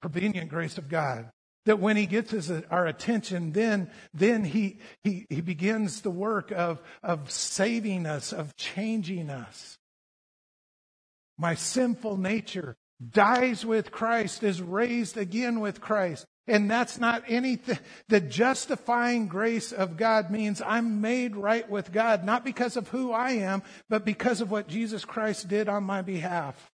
Prevenient 0.00 0.48
grace 0.48 0.78
of 0.78 0.88
God. 0.88 1.30
That 1.66 1.78
when 1.78 1.96
he 1.96 2.06
gets 2.06 2.30
his, 2.30 2.50
our 2.70 2.86
attention, 2.86 3.52
then, 3.52 3.90
then 4.14 4.44
he, 4.44 4.78
he, 5.04 5.26
he 5.28 5.40
begins 5.40 6.00
the 6.00 6.10
work 6.10 6.50
of, 6.50 6.80
of 7.02 7.30
saving 7.30 8.06
us, 8.06 8.32
of 8.32 8.56
changing 8.56 9.28
us. 9.28 9.76
My 11.36 11.54
sinful 11.54 12.16
nature 12.16 12.76
dies 13.12 13.64
with 13.64 13.90
Christ, 13.90 14.42
is 14.42 14.60
raised 14.60 15.16
again 15.16 15.60
with 15.60 15.80
Christ. 15.80 16.26
And 16.46 16.70
that's 16.70 16.98
not 16.98 17.22
anything. 17.28 17.78
The 18.08 18.20
justifying 18.20 19.28
grace 19.28 19.72
of 19.72 19.96
God 19.96 20.30
means 20.30 20.60
I'm 20.60 21.00
made 21.00 21.36
right 21.36 21.68
with 21.70 21.92
God, 21.92 22.24
not 22.24 22.44
because 22.44 22.76
of 22.76 22.88
who 22.88 23.12
I 23.12 23.32
am, 23.32 23.62
but 23.88 24.04
because 24.04 24.40
of 24.40 24.50
what 24.50 24.66
Jesus 24.68 25.04
Christ 25.04 25.48
did 25.48 25.68
on 25.68 25.84
my 25.84 26.02
behalf. 26.02 26.70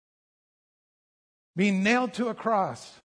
Being 1.55 1.83
nailed 1.83 2.15
to 2.15 2.29
a 2.29 2.35
cross 2.35 3.01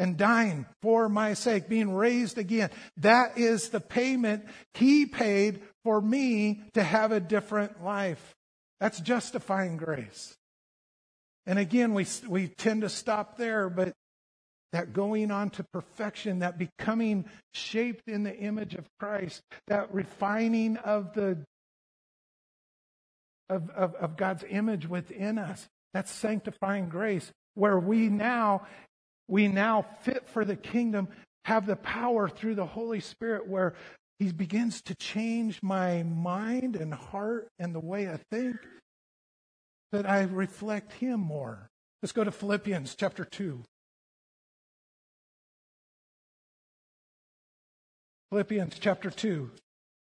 and 0.00 0.16
dying 0.16 0.64
for 0.80 1.10
my 1.10 1.34
sake, 1.34 1.68
being 1.68 1.94
raised 1.94 2.38
again. 2.38 2.70
That 2.96 3.36
is 3.36 3.68
the 3.68 3.80
payment 3.80 4.46
he 4.72 5.04
paid 5.04 5.60
for 5.84 6.00
me 6.00 6.62
to 6.72 6.82
have 6.82 7.12
a 7.12 7.20
different 7.20 7.84
life. 7.84 8.34
That's 8.80 8.98
justifying 8.98 9.76
grace. 9.76 10.34
And 11.44 11.58
again, 11.58 11.92
we, 11.92 12.06
we 12.26 12.48
tend 12.48 12.80
to 12.80 12.88
stop 12.88 13.36
there, 13.36 13.68
but 13.68 13.92
that 14.72 14.94
going 14.94 15.30
on 15.30 15.50
to 15.50 15.64
perfection, 15.64 16.38
that 16.38 16.56
becoming 16.56 17.26
shaped 17.52 18.08
in 18.08 18.22
the 18.22 18.34
image 18.34 18.74
of 18.74 18.88
Christ, 18.98 19.42
that 19.66 19.92
refining 19.92 20.78
of 20.78 21.12
the 21.12 21.44
of, 23.50 23.68
of, 23.70 23.96
of 23.96 24.16
God's 24.16 24.44
image 24.48 24.88
within 24.88 25.36
us, 25.36 25.68
that's 25.92 26.10
sanctifying 26.10 26.88
grace, 26.88 27.32
where 27.54 27.78
we 27.78 28.08
now 28.08 28.62
we 29.30 29.48
now 29.48 29.86
fit 30.02 30.28
for 30.28 30.44
the 30.44 30.56
kingdom, 30.56 31.08
have 31.44 31.64
the 31.64 31.76
power 31.76 32.28
through 32.28 32.56
the 32.56 32.66
Holy 32.66 33.00
Spirit 33.00 33.46
where 33.46 33.74
He 34.18 34.32
begins 34.32 34.82
to 34.82 34.94
change 34.96 35.62
my 35.62 36.02
mind 36.02 36.76
and 36.76 36.92
heart 36.92 37.48
and 37.58 37.74
the 37.74 37.80
way 37.80 38.10
I 38.10 38.18
think, 38.30 38.56
that 39.92 40.08
I 40.08 40.22
reflect 40.22 40.92
Him 40.94 41.20
more. 41.20 41.68
Let's 42.02 42.12
go 42.12 42.24
to 42.24 42.30
Philippians 42.30 42.94
chapter 42.94 43.24
2. 43.24 43.62
Philippians 48.30 48.78
chapter 48.78 49.10
2 49.10 49.50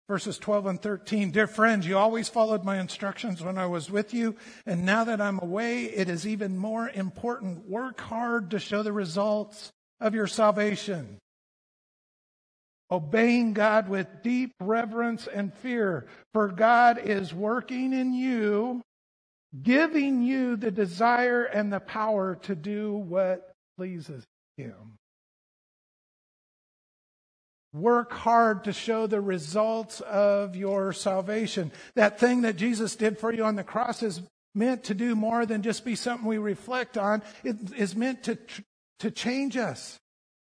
verses 0.07 0.37
12 0.37 0.65
and 0.67 0.81
13. 0.81 1.31
Dear 1.31 1.47
friends, 1.47 1.85
you 1.85 1.97
always 1.97 2.29
followed 2.29 2.63
my 2.63 2.79
instructions 2.79 3.43
when 3.43 3.57
I 3.57 3.65
was 3.65 3.91
with 3.91 4.13
you, 4.13 4.35
and 4.65 4.85
now 4.85 5.03
that 5.03 5.19
I'm 5.19 5.39
away, 5.39 5.85
it 5.85 6.09
is 6.09 6.25
even 6.25 6.57
more 6.57 6.89
important. 6.89 7.67
Work 7.67 7.99
hard 7.99 8.51
to 8.51 8.59
show 8.59 8.83
the 8.83 8.93
results 8.93 9.71
of 9.99 10.15
your 10.15 10.27
salvation. 10.27 11.17
Obeying 12.89 13.51
God 13.51 13.89
with 13.89 14.07
deep 14.23 14.53
reverence 14.61 15.27
and 15.27 15.53
fear, 15.53 16.07
for 16.33 16.47
God 16.47 16.99
is 17.03 17.33
working 17.33 17.91
in 17.91 18.13
you, 18.13 18.81
giving 19.61 20.21
you 20.21 20.55
the 20.55 20.71
desire 20.71 21.43
and 21.43 21.71
the 21.71 21.81
power 21.81 22.35
to 22.43 22.55
do 22.55 22.93
what 22.93 23.51
pleases 23.77 24.23
Him. 24.55 24.97
Work 27.77 28.11
hard 28.11 28.63
to 28.63 28.73
show 28.73 29.05
the 29.05 29.21
results 29.21 30.01
of 30.01 30.55
your 30.55 30.93
salvation. 30.93 31.71
That 31.95 32.19
thing 32.19 32.41
that 32.41 32.55
Jesus 32.55 32.95
did 32.95 33.19
for 33.19 33.31
you 33.31 33.43
on 33.43 33.55
the 33.55 33.63
cross 33.63 34.01
is 34.01 34.21
meant 34.55 34.85
to 34.85 34.95
do 34.95 35.15
more 35.15 35.45
than 35.45 35.61
just 35.61 35.85
be 35.85 35.95
something 35.95 36.27
we 36.27 36.39
reflect 36.39 36.97
on. 36.97 37.21
It 37.43 37.57
is 37.77 37.95
meant 37.95 38.23
to, 38.23 38.37
to 38.99 39.11
change 39.11 39.57
us. 39.57 39.99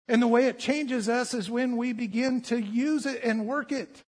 And 0.09 0.21
the 0.21 0.29
way 0.29 0.47
it 0.47 0.59
changes 0.59 1.09
us 1.09 1.33
is 1.33 1.51
when 1.51 1.79
we 1.79 1.95
begin 1.95 2.43
to 2.43 2.61
use 2.61 3.07
it 3.07 3.23
and 3.25 3.47
work 3.47 3.73
it. 3.73 4.03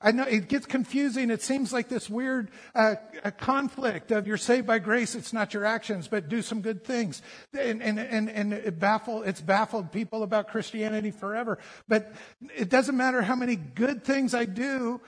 I 0.00 0.12
know 0.12 0.24
it 0.24 0.48
gets 0.48 0.64
confusing. 0.64 1.30
It 1.30 1.42
seems 1.42 1.72
like 1.72 1.88
this 1.88 2.08
weird 2.08 2.50
uh, 2.74 2.94
conflict 3.38 4.12
of 4.12 4.28
you're 4.28 4.36
saved 4.36 4.66
by 4.66 4.78
grace, 4.78 5.16
it's 5.16 5.32
not 5.32 5.52
your 5.52 5.64
actions, 5.64 6.06
but 6.06 6.28
do 6.28 6.40
some 6.40 6.60
good 6.60 6.84
things. 6.84 7.20
And, 7.52 7.82
and, 7.82 7.98
and, 7.98 8.30
and 8.30 8.52
it 8.52 8.78
baffle, 8.78 9.24
it's 9.24 9.40
baffled 9.40 9.90
people 9.90 10.22
about 10.22 10.48
Christianity 10.48 11.10
forever. 11.10 11.58
But 11.88 12.12
it 12.56 12.68
doesn't 12.68 12.96
matter 12.96 13.22
how 13.22 13.34
many 13.34 13.56
good 13.56 14.04
things 14.04 14.34
I 14.34 14.44
do, 14.44 15.00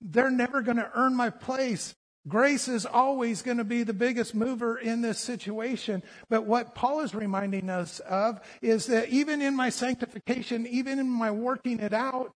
they're 0.00 0.30
never 0.30 0.62
going 0.62 0.78
to 0.78 0.90
earn 0.94 1.14
my 1.16 1.30
place. 1.30 1.94
Grace 2.28 2.68
is 2.68 2.86
always 2.86 3.42
going 3.42 3.56
to 3.56 3.64
be 3.64 3.82
the 3.82 3.94
biggest 3.94 4.34
mover 4.34 4.78
in 4.78 5.00
this 5.00 5.18
situation. 5.18 6.02
But 6.28 6.44
what 6.44 6.74
Paul 6.74 7.00
is 7.00 7.14
reminding 7.14 7.68
us 7.68 7.98
of 8.00 8.40
is 8.62 8.86
that 8.86 9.08
even 9.08 9.42
in 9.42 9.56
my 9.56 9.70
sanctification, 9.70 10.66
even 10.66 10.98
in 10.98 11.08
my 11.08 11.30
working 11.30 11.80
it 11.80 11.94
out, 11.94 12.32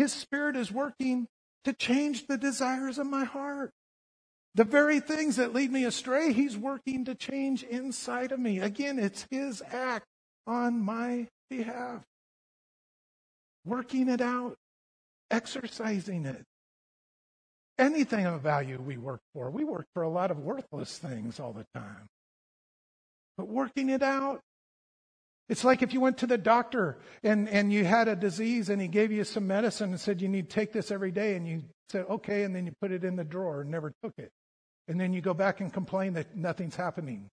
his 0.00 0.14
Spirit 0.14 0.56
is 0.56 0.72
working 0.72 1.28
to 1.64 1.74
change 1.74 2.26
the 2.26 2.38
desires 2.38 2.96
of 2.96 3.06
my 3.06 3.24
heart. 3.24 3.70
The 4.54 4.64
very 4.64 4.98
things 4.98 5.36
that 5.36 5.52
lead 5.52 5.70
me 5.70 5.84
astray, 5.84 6.32
He's 6.32 6.56
working 6.56 7.04
to 7.04 7.14
change 7.14 7.64
inside 7.64 8.32
of 8.32 8.40
me. 8.40 8.60
Again, 8.60 8.98
it's 8.98 9.26
His 9.30 9.62
act 9.70 10.06
on 10.46 10.82
my 10.82 11.28
behalf. 11.50 12.00
Working 13.66 14.08
it 14.08 14.22
out, 14.22 14.56
exercising 15.30 16.24
it. 16.24 16.44
Anything 17.78 18.24
of 18.24 18.40
value 18.40 18.80
we 18.80 18.96
work 18.96 19.20
for. 19.34 19.50
We 19.50 19.64
work 19.64 19.84
for 19.92 20.02
a 20.02 20.08
lot 20.08 20.30
of 20.30 20.38
worthless 20.38 20.96
things 20.96 21.38
all 21.38 21.52
the 21.52 21.66
time. 21.74 22.06
But 23.36 23.48
working 23.48 23.90
it 23.90 24.02
out, 24.02 24.40
it's 25.50 25.64
like 25.64 25.82
if 25.82 25.92
you 25.92 26.00
went 26.00 26.18
to 26.18 26.28
the 26.28 26.38
doctor 26.38 27.00
and, 27.24 27.48
and 27.48 27.72
you 27.72 27.84
had 27.84 28.06
a 28.06 28.14
disease 28.14 28.68
and 28.68 28.80
he 28.80 28.86
gave 28.86 29.10
you 29.10 29.24
some 29.24 29.48
medicine 29.48 29.90
and 29.90 29.98
said 29.98 30.22
you 30.22 30.28
need 30.28 30.48
to 30.48 30.54
take 30.54 30.72
this 30.72 30.92
every 30.92 31.10
day 31.10 31.34
and 31.34 31.44
you 31.44 31.64
said, 31.88 32.06
okay, 32.08 32.44
and 32.44 32.54
then 32.54 32.66
you 32.66 32.72
put 32.80 32.92
it 32.92 33.02
in 33.02 33.16
the 33.16 33.24
drawer 33.24 33.62
and 33.62 33.70
never 33.70 33.92
took 34.00 34.14
it. 34.16 34.30
And 34.86 35.00
then 35.00 35.12
you 35.12 35.20
go 35.20 35.34
back 35.34 35.60
and 35.60 35.72
complain 35.72 36.12
that 36.12 36.36
nothing's 36.36 36.76
happening. 36.76 37.26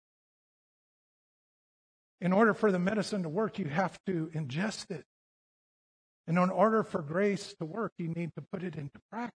In 2.20 2.32
order 2.32 2.54
for 2.54 2.70
the 2.70 2.78
medicine 2.78 3.24
to 3.24 3.28
work, 3.28 3.58
you 3.58 3.64
have 3.64 3.98
to 4.06 4.30
ingest 4.32 4.92
it. 4.92 5.02
And 6.28 6.38
in 6.38 6.50
order 6.50 6.84
for 6.84 7.02
grace 7.02 7.52
to 7.58 7.64
work, 7.64 7.94
you 7.98 8.06
need 8.06 8.30
to 8.36 8.44
put 8.52 8.62
it 8.62 8.76
into 8.76 9.00
practice. 9.10 9.34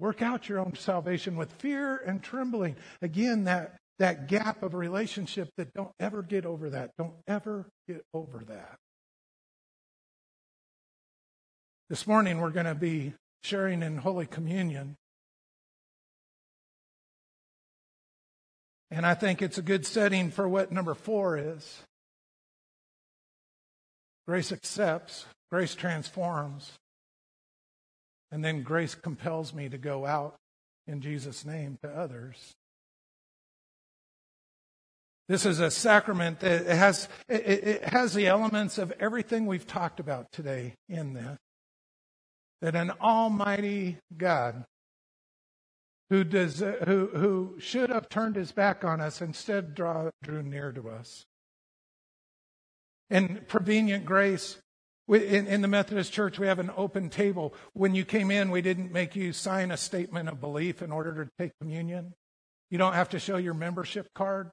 Work 0.00 0.22
out 0.22 0.48
your 0.48 0.58
own 0.58 0.74
salvation 0.74 1.36
with 1.36 1.52
fear 1.52 1.98
and 1.98 2.20
trembling. 2.20 2.74
Again, 3.00 3.44
that 3.44 3.76
that 3.98 4.28
gap 4.28 4.62
of 4.62 4.74
relationship 4.74 5.50
that 5.56 5.72
don't 5.72 5.92
ever 5.98 6.22
get 6.22 6.44
over 6.44 6.70
that. 6.70 6.90
Don't 6.98 7.14
ever 7.26 7.66
get 7.88 8.02
over 8.12 8.42
that. 8.48 8.76
This 11.88 12.06
morning 12.06 12.40
we're 12.40 12.50
going 12.50 12.66
to 12.66 12.74
be 12.74 13.14
sharing 13.42 13.82
in 13.82 13.98
Holy 13.98 14.26
Communion. 14.26 14.96
And 18.90 19.06
I 19.06 19.14
think 19.14 19.40
it's 19.40 19.58
a 19.58 19.62
good 19.62 19.86
setting 19.86 20.30
for 20.30 20.48
what 20.48 20.72
number 20.72 20.94
four 20.94 21.38
is. 21.38 21.82
Grace 24.26 24.50
accepts, 24.52 25.26
grace 25.50 25.74
transforms, 25.74 26.72
and 28.32 28.44
then 28.44 28.62
grace 28.62 28.94
compels 28.94 29.54
me 29.54 29.68
to 29.68 29.78
go 29.78 30.04
out 30.04 30.34
in 30.86 31.00
Jesus' 31.00 31.44
name 31.44 31.78
to 31.82 31.88
others. 31.88 32.54
This 35.28 35.44
is 35.44 35.58
a 35.58 35.70
sacrament 35.70 36.40
that 36.40 36.66
has, 36.66 37.08
it 37.28 37.82
has 37.82 38.14
the 38.14 38.28
elements 38.28 38.78
of 38.78 38.92
everything 39.00 39.46
we've 39.46 39.66
talked 39.66 39.98
about 39.98 40.30
today 40.30 40.74
in 40.88 41.14
this. 41.14 41.36
That 42.62 42.76
an 42.76 42.92
almighty 43.00 43.98
God 44.16 44.64
who, 46.10 46.22
does, 46.22 46.60
who, 46.60 47.10
who 47.12 47.56
should 47.58 47.90
have 47.90 48.08
turned 48.08 48.36
his 48.36 48.52
back 48.52 48.84
on 48.84 49.00
us 49.00 49.20
instead 49.20 49.74
draw, 49.74 50.10
drew 50.22 50.42
near 50.42 50.70
to 50.72 50.88
us. 50.90 51.24
In 53.10 53.44
prevenient 53.48 54.04
grace, 54.04 54.58
in, 55.08 55.46
in 55.46 55.60
the 55.60 55.68
Methodist 55.68 56.12
Church, 56.12 56.38
we 56.38 56.46
have 56.46 56.58
an 56.58 56.70
open 56.76 57.10
table. 57.10 57.54
When 57.72 57.94
you 57.94 58.04
came 58.04 58.30
in, 58.30 58.50
we 58.50 58.62
didn't 58.62 58.92
make 58.92 59.16
you 59.16 59.32
sign 59.32 59.70
a 59.70 59.76
statement 59.76 60.28
of 60.28 60.40
belief 60.40 60.82
in 60.82 60.92
order 60.92 61.24
to 61.24 61.30
take 61.38 61.52
communion. 61.60 62.14
You 62.70 62.78
don't 62.78 62.94
have 62.94 63.10
to 63.10 63.18
show 63.18 63.36
your 63.36 63.54
membership 63.54 64.08
card. 64.14 64.50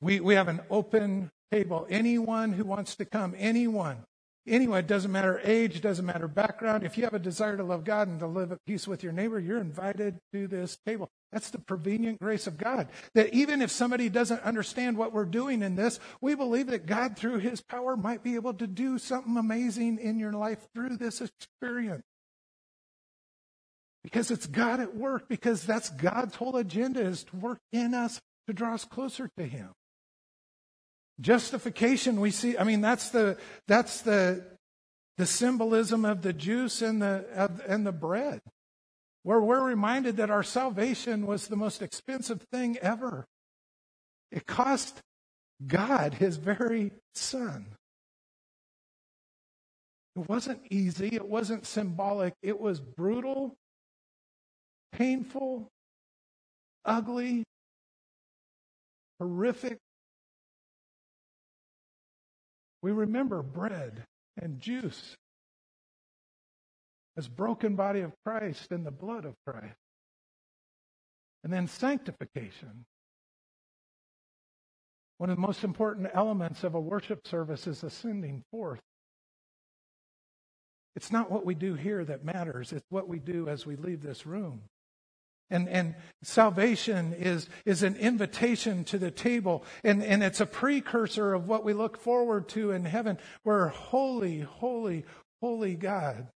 We, 0.00 0.20
we 0.20 0.34
have 0.34 0.48
an 0.48 0.60
open 0.70 1.30
table. 1.50 1.86
Anyone 1.90 2.52
who 2.52 2.64
wants 2.64 2.94
to 2.96 3.04
come, 3.04 3.34
anyone, 3.36 4.04
anyone, 4.46 4.80
it 4.80 4.86
doesn't 4.86 5.10
matter 5.10 5.40
age, 5.42 5.80
doesn't 5.80 6.06
matter 6.06 6.28
background. 6.28 6.84
If 6.84 6.96
you 6.96 7.04
have 7.04 7.14
a 7.14 7.18
desire 7.18 7.56
to 7.56 7.64
love 7.64 7.84
God 7.84 8.08
and 8.08 8.20
to 8.20 8.26
live 8.26 8.52
at 8.52 8.64
peace 8.66 8.86
with 8.86 9.02
your 9.02 9.12
neighbor, 9.12 9.40
you're 9.40 9.60
invited 9.60 10.18
to 10.32 10.46
this 10.46 10.78
table. 10.86 11.08
That's 11.32 11.50
the 11.50 11.58
prevenient 11.58 12.20
grace 12.20 12.46
of 12.46 12.56
God. 12.56 12.88
That 13.14 13.34
even 13.34 13.60
if 13.60 13.70
somebody 13.70 14.08
doesn't 14.08 14.42
understand 14.42 14.96
what 14.96 15.12
we're 15.12 15.24
doing 15.24 15.62
in 15.62 15.74
this, 15.74 16.00
we 16.20 16.34
believe 16.34 16.68
that 16.68 16.86
God, 16.86 17.16
through 17.16 17.38
his 17.38 17.60
power, 17.60 17.96
might 17.96 18.22
be 18.22 18.36
able 18.36 18.54
to 18.54 18.66
do 18.66 18.98
something 18.98 19.36
amazing 19.36 19.98
in 19.98 20.18
your 20.18 20.32
life 20.32 20.66
through 20.74 20.96
this 20.96 21.20
experience. 21.20 22.04
Because 24.04 24.30
it's 24.30 24.46
God 24.46 24.80
at 24.80 24.96
work, 24.96 25.28
because 25.28 25.64
that's 25.64 25.90
God's 25.90 26.36
whole 26.36 26.56
agenda 26.56 27.00
is 27.00 27.24
to 27.24 27.36
work 27.36 27.58
in 27.72 27.92
us 27.94 28.20
to 28.46 28.54
draw 28.54 28.72
us 28.72 28.84
closer 28.86 29.28
to 29.36 29.44
him. 29.44 29.72
Justification, 31.20 32.20
we 32.20 32.30
see, 32.30 32.56
I 32.56 32.64
mean, 32.64 32.80
that's 32.80 33.10
the, 33.10 33.38
that's 33.66 34.02
the, 34.02 34.44
the 35.16 35.26
symbolism 35.26 36.04
of 36.04 36.22
the 36.22 36.32
juice 36.32 36.80
and 36.80 37.02
the, 37.02 37.24
of, 37.34 37.60
and 37.66 37.84
the 37.84 37.92
bread, 37.92 38.40
where 39.24 39.40
we're 39.40 39.62
reminded 39.62 40.18
that 40.18 40.30
our 40.30 40.44
salvation 40.44 41.26
was 41.26 41.48
the 41.48 41.56
most 41.56 41.82
expensive 41.82 42.42
thing 42.52 42.78
ever. 42.78 43.26
It 44.30 44.46
cost 44.46 45.00
God 45.66 46.14
his 46.14 46.36
very 46.36 46.92
son. 47.14 47.66
It 50.14 50.28
wasn't 50.28 50.60
easy. 50.70 51.08
It 51.12 51.26
wasn't 51.26 51.66
symbolic. 51.66 52.34
It 52.42 52.60
was 52.60 52.80
brutal, 52.80 53.56
painful, 54.92 55.68
ugly, 56.84 57.44
horrific, 59.18 59.78
we 62.82 62.92
remember 62.92 63.42
bread 63.42 64.04
and 64.40 64.60
juice 64.60 65.16
as 67.16 67.26
broken 67.26 67.74
body 67.74 68.00
of 68.00 68.12
Christ 68.24 68.70
and 68.70 68.86
the 68.86 68.92
blood 68.92 69.24
of 69.24 69.34
Christ. 69.46 69.74
And 71.42 71.52
then 71.52 71.66
sanctification. 71.66 72.84
One 75.18 75.30
of 75.30 75.36
the 75.36 75.42
most 75.42 75.64
important 75.64 76.08
elements 76.14 76.62
of 76.62 76.74
a 76.74 76.80
worship 76.80 77.26
service 77.26 77.66
is 77.66 77.82
ascending 77.82 78.44
forth. 78.52 78.80
It's 80.94 81.10
not 81.10 81.30
what 81.30 81.44
we 81.44 81.54
do 81.54 81.74
here 81.74 82.04
that 82.04 82.24
matters, 82.24 82.72
it's 82.72 82.86
what 82.90 83.08
we 83.08 83.18
do 83.18 83.48
as 83.48 83.66
we 83.66 83.76
leave 83.76 84.02
this 84.02 84.26
room. 84.26 84.62
And, 85.50 85.68
and 85.68 85.94
salvation 86.22 87.14
is, 87.14 87.48
is 87.64 87.82
an 87.82 87.96
invitation 87.96 88.84
to 88.84 88.98
the 88.98 89.10
table, 89.10 89.64
and, 89.82 90.02
and 90.02 90.22
it's 90.22 90.40
a 90.40 90.46
precursor 90.46 91.32
of 91.32 91.48
what 91.48 91.64
we 91.64 91.72
look 91.72 91.96
forward 91.98 92.48
to 92.50 92.70
in 92.72 92.84
heaven, 92.84 93.18
where 93.44 93.68
holy, 93.68 94.40
holy, 94.40 95.06
holy 95.40 95.74
God. 95.74 96.28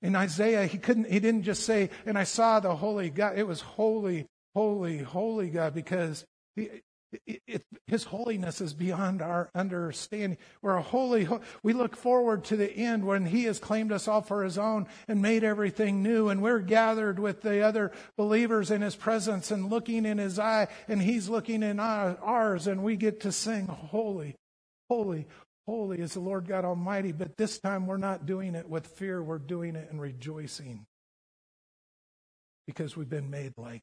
In 0.00 0.16
Isaiah, 0.16 0.66
he 0.66 0.78
couldn't, 0.78 1.10
he 1.10 1.20
didn't 1.20 1.42
just 1.42 1.64
say, 1.64 1.90
and 2.06 2.16
I 2.16 2.24
saw 2.24 2.60
the 2.60 2.76
holy 2.76 3.10
God. 3.10 3.38
It 3.38 3.46
was 3.46 3.60
holy, 3.60 4.26
holy, 4.54 4.98
holy 4.98 5.50
God, 5.50 5.74
because 5.74 6.24
he, 6.56 6.68
it, 7.26 7.42
it, 7.46 7.64
his 7.86 8.04
holiness 8.04 8.60
is 8.60 8.74
beyond 8.74 9.22
our 9.22 9.50
understanding. 9.54 10.38
We're 10.62 10.76
a 10.76 10.82
holy, 10.82 11.28
we 11.62 11.72
look 11.72 11.96
forward 11.96 12.44
to 12.44 12.56
the 12.56 12.70
end 12.72 13.04
when 13.04 13.26
he 13.26 13.44
has 13.44 13.58
claimed 13.58 13.92
us 13.92 14.08
all 14.08 14.22
for 14.22 14.44
his 14.44 14.58
own 14.58 14.86
and 15.08 15.22
made 15.22 15.44
everything 15.44 16.02
new. 16.02 16.28
And 16.28 16.42
we're 16.42 16.60
gathered 16.60 17.18
with 17.18 17.42
the 17.42 17.60
other 17.60 17.92
believers 18.16 18.70
in 18.70 18.82
his 18.82 18.96
presence 18.96 19.50
and 19.50 19.70
looking 19.70 20.06
in 20.06 20.18
his 20.18 20.38
eye 20.38 20.68
and 20.88 21.00
he's 21.02 21.28
looking 21.28 21.62
in 21.62 21.80
ours 21.80 22.66
and 22.66 22.82
we 22.82 22.96
get 22.96 23.20
to 23.20 23.32
sing 23.32 23.66
holy, 23.66 24.36
holy, 24.88 25.26
holy 25.66 26.00
is 26.00 26.14
the 26.14 26.20
Lord 26.20 26.46
God 26.46 26.64
Almighty. 26.64 27.12
But 27.12 27.36
this 27.36 27.58
time 27.58 27.86
we're 27.86 27.96
not 27.96 28.26
doing 28.26 28.54
it 28.54 28.68
with 28.68 28.86
fear. 28.86 29.22
We're 29.22 29.38
doing 29.38 29.76
it 29.76 29.88
in 29.90 30.00
rejoicing 30.00 30.86
because 32.66 32.96
we've 32.96 33.08
been 33.08 33.30
made 33.30 33.52
like 33.56 33.82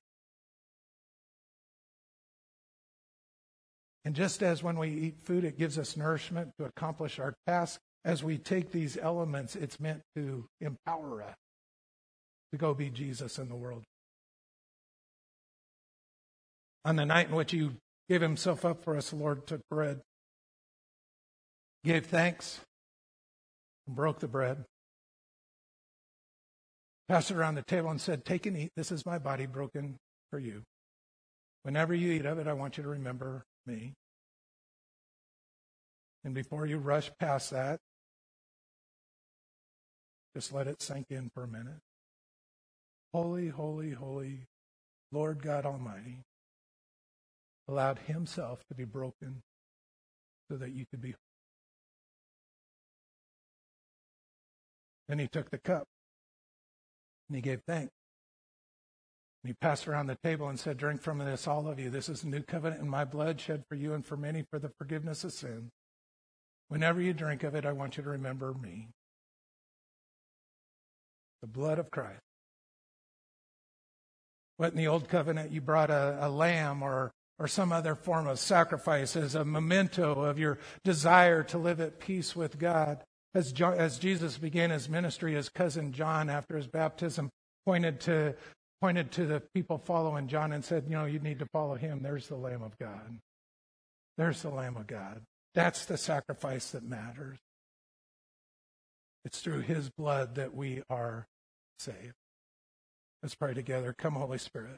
And 4.03 4.15
just 4.15 4.41
as 4.41 4.63
when 4.63 4.77
we 4.77 4.89
eat 4.89 5.15
food, 5.23 5.43
it 5.43 5.57
gives 5.57 5.77
us 5.77 5.95
nourishment 5.95 6.51
to 6.57 6.65
accomplish 6.65 7.19
our 7.19 7.35
task, 7.47 7.79
as 8.03 8.23
we 8.23 8.37
take 8.37 8.71
these 8.71 8.97
elements, 8.97 9.55
it's 9.55 9.79
meant 9.79 10.01
to 10.15 10.47
empower 10.59 11.21
us 11.21 11.35
to 12.51 12.57
go 12.57 12.73
be 12.73 12.89
Jesus 12.89 13.37
in 13.37 13.47
the 13.47 13.55
world. 13.55 13.83
On 16.83 16.95
the 16.95 17.05
night 17.05 17.29
in 17.29 17.35
which 17.35 17.51
he 17.51 17.69
gave 18.09 18.21
himself 18.21 18.65
up 18.65 18.83
for 18.83 18.97
us, 18.97 19.11
the 19.11 19.17
Lord 19.17 19.45
took 19.45 19.61
bread, 19.69 20.01
gave 21.83 22.07
thanks, 22.07 22.59
and 23.85 23.95
broke 23.95 24.19
the 24.19 24.27
bread. 24.27 24.65
passed 27.07 27.29
it 27.29 27.37
around 27.37 27.55
the 27.55 27.61
table 27.61 27.91
and 27.91 28.01
said, 28.01 28.25
Take 28.25 28.47
and 28.47 28.57
eat. 28.57 28.71
This 28.75 28.91
is 28.91 29.05
my 29.05 29.19
body 29.19 29.45
broken 29.45 29.97
for 30.31 30.39
you. 30.39 30.63
Whenever 31.61 31.93
you 31.93 32.11
eat 32.13 32.25
of 32.25 32.39
it, 32.39 32.47
I 32.47 32.53
want 32.53 32.77
you 32.77 32.83
to 32.83 32.89
remember 32.89 33.43
me. 33.65 33.93
And 36.24 36.34
before 36.34 36.65
you 36.65 36.78
rush 36.78 37.12
past 37.19 37.52
that, 37.52 37.80
just 40.36 40.54
let 40.54 40.67
it 40.67 40.82
sink 40.82 41.08
in 41.10 41.30
for 41.34 41.43
a 41.43 41.47
minute. 41.47 41.82
Holy, 43.13 43.50
holy, 43.50 43.91
holy 43.91 44.41
Lord 45.12 45.41
God 45.41 45.65
Almighty 45.65 46.24
allowed 47.67 48.00
himself 48.00 48.62
to 48.69 48.76
be 48.76 48.86
broken 48.86 49.41
so 50.50 50.58
that 50.58 50.71
you 50.71 50.86
could 50.91 51.02
be. 51.02 51.15
Then 55.10 55.19
he 55.19 55.28
took 55.28 55.50
the 55.50 55.58
cup 55.58 55.88
and 57.30 57.36
he 57.36 57.41
gave 57.41 57.62
thanks. 57.67 57.93
And 59.43 59.49
he 59.49 59.54
passed 59.54 59.88
around 59.88 60.08
the 60.08 60.17
table 60.23 60.47
and 60.47 60.60
said, 60.60 60.77
Drink 60.77 61.01
from 61.01 61.19
this, 61.19 61.47
all 61.47 61.67
of 61.67 61.80
you. 61.80 61.89
This 61.89 62.10
is 62.10 62.23
a 62.23 62.27
new 62.27 62.41
covenant 62.41 62.82
in 62.82 62.89
my 62.89 63.06
blood 63.06 63.39
shed 63.39 63.63
for 63.67 63.75
you 63.75 63.93
and 63.93 64.06
for 64.06 64.17
many 64.17 64.43
for 64.49 64.60
the 64.60 64.71
forgiveness 64.77 65.23
of 65.23 65.34
sin. 65.34 65.69
Whenever 66.67 67.01
you 67.01 67.13
drink 67.13 67.43
of 67.43 67.56
it, 67.56 67.65
I 67.65 67.71
want 67.71 67.97
you 67.97 68.04
to 68.04 68.10
remember 68.10 68.54
me. 68.54 68.89
The 71.41 71.47
blood 71.47 71.80
of 71.80 71.89
Christ. 71.89 72.21
What 74.58 74.71
in 74.71 74.77
the 74.77 74.88
old 74.88 75.10
covenant 75.10 75.51
you 75.51 75.60
brought 75.60 75.89
a, 75.89 76.19
a 76.21 76.30
lamb 76.30 76.84
or 76.84 77.12
or 77.41 77.47
some 77.47 77.71
other 77.71 77.95
form 77.95 78.27
of 78.27 78.38
sacrifice 78.38 79.15
as 79.15 79.34
a 79.34 79.43
memento 79.43 80.21
of 80.21 80.38
your 80.38 80.60
desire 80.84 81.41
to 81.41 81.58
live 81.58 81.82
at 81.82 81.99
peace 81.99 82.36
with 82.36 82.60
God. 82.60 83.04
As, 83.34 83.51
John, 83.51 83.73
as 83.73 83.97
Jesus 83.97 84.38
began 84.38 84.69
his 84.69 84.88
ministry, 84.88 85.34
his 85.34 85.49
cousin 85.49 85.91
John, 85.91 86.30
after 86.30 86.56
his 86.56 86.67
baptism, 86.67 87.32
pointed 87.65 87.99
to, 88.01 88.36
pointed 88.81 89.11
to 89.11 89.25
the 89.25 89.41
people 89.53 89.77
following 89.77 90.27
John 90.27 90.51
and 90.51 90.65
said, 90.65 90.85
You 90.87 90.95
know, 90.95 91.05
you 91.05 91.19
need 91.19 91.39
to 91.39 91.45
follow 91.45 91.75
him. 91.75 92.01
There's 92.01 92.27
the 92.27 92.35
Lamb 92.35 92.63
of 92.63 92.77
God. 92.79 93.19
There's 94.17 94.41
the 94.41 94.49
Lamb 94.49 94.75
of 94.75 94.87
God. 94.87 95.21
That's 95.53 95.85
the 95.85 95.97
sacrifice 95.97 96.71
that 96.71 96.83
matters. 96.83 97.37
It's 99.23 99.39
through 99.39 99.61
his 99.61 99.89
blood 99.89 100.35
that 100.35 100.55
we 100.55 100.81
are 100.89 101.27
saved. 101.79 102.15
Let's 103.21 103.35
pray 103.35 103.53
together. 103.53 103.93
Come, 103.95 104.15
Holy 104.15 104.39
Spirit. 104.39 104.77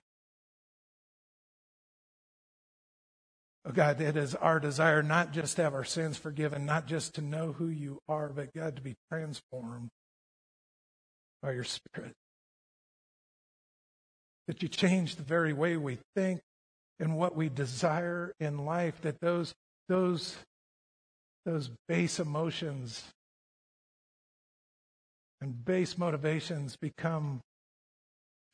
Oh 3.66 3.72
God, 3.72 4.02
it 4.02 4.18
is 4.18 4.36
our 4.36 4.60
desire 4.60 5.02
not 5.02 5.32
just 5.32 5.56
to 5.56 5.64
have 5.64 5.74
our 5.74 5.86
sins 5.86 6.18
forgiven, 6.18 6.66
not 6.66 6.86
just 6.86 7.16
to 7.16 7.22
know 7.22 7.54
who 7.54 7.68
you 7.68 8.00
are, 8.10 8.28
but 8.28 8.54
God, 8.54 8.76
to 8.76 8.82
be 8.82 8.96
transformed 9.10 9.90
by 11.42 11.54
your 11.54 11.64
Spirit. 11.64 12.14
That 14.48 14.62
you 14.62 14.68
change 14.68 15.16
the 15.16 15.24
very 15.24 15.54
way 15.54 15.78
we 15.78 16.00
think 16.16 16.42
and 17.00 17.18
what 17.18 17.36
we 17.36 17.50
desire 17.50 18.34
in 18.40 18.66
life, 18.66 19.02
that 19.02 19.20
those, 19.20 19.54
those, 19.88 20.36
those 21.46 21.70
base 21.88 22.20
emotions 22.20 23.04
and 25.42 25.66
base 25.66 25.98
motivations 25.98 26.78
become 26.78 27.42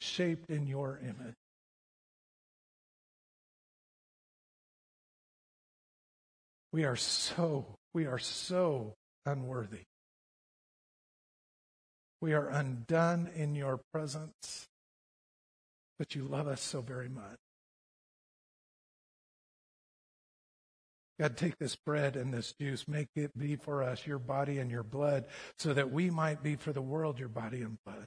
shaped 0.02 0.50
in 0.50 0.66
your 0.68 1.00
image. 1.04 1.36
We 6.72 6.84
are 6.86 6.96
so, 6.96 7.66
we 7.94 8.06
are 8.06 8.20
so 8.20 8.94
unworthy. 9.26 9.84
We 12.22 12.34
are 12.34 12.48
undone 12.48 13.30
in 13.36 13.56
your 13.56 13.80
presence, 13.94 14.68
but 16.00 16.16
you 16.16 16.24
love 16.24 16.48
us 16.48 16.62
so 16.62 16.82
very 16.82 17.10
much. 17.10 17.38
God, 21.20 21.36
take 21.36 21.58
this 21.58 21.76
bread 21.76 22.16
and 22.16 22.34
this 22.34 22.54
juice, 22.54 22.88
make 22.88 23.10
it 23.18 23.38
be 23.38 23.58
for 23.58 23.84
us 23.84 24.08
your 24.08 24.20
body 24.20 24.58
and 24.58 24.72
your 24.72 24.84
blood, 24.84 25.26
so 25.58 25.74
that 25.74 25.92
we 25.92 26.10
might 26.10 26.42
be 26.42 26.56
for 26.56 26.72
the 26.72 26.82
world 26.82 27.20
your 27.20 27.28
body 27.28 27.62
and 27.62 27.78
blood. 27.86 28.06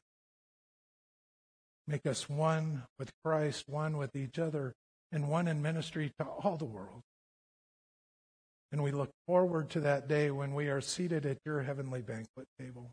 Make 1.87 2.07
us 2.07 2.29
one 2.29 2.85
with 2.99 3.11
Christ, 3.23 3.65
one 3.69 3.99
with 3.99 4.17
each 4.17 4.39
other, 4.39 4.73
and 5.11 5.29
one 5.29 5.47
in 5.47 5.61
ministry 5.61 6.11
to 6.19 6.25
all 6.25 6.57
the 6.57 6.65
world. 6.65 7.03
And 8.71 8.83
we 8.83 8.93
look 8.93 9.11
forward 9.27 9.69
to 9.71 9.81
that 9.81 10.09
day 10.09 10.31
when 10.31 10.55
we 10.55 10.69
are 10.69 10.81
seated 10.81 11.27
at 11.27 11.37
your 11.45 11.61
heavenly 11.61 12.01
banquet 12.01 12.47
table. 12.59 12.93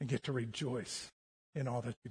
And 0.00 0.08
get 0.08 0.24
to 0.24 0.32
rejoice 0.32 1.10
in 1.54 1.66
all 1.68 1.80
that 1.82 1.96
you 2.04 2.10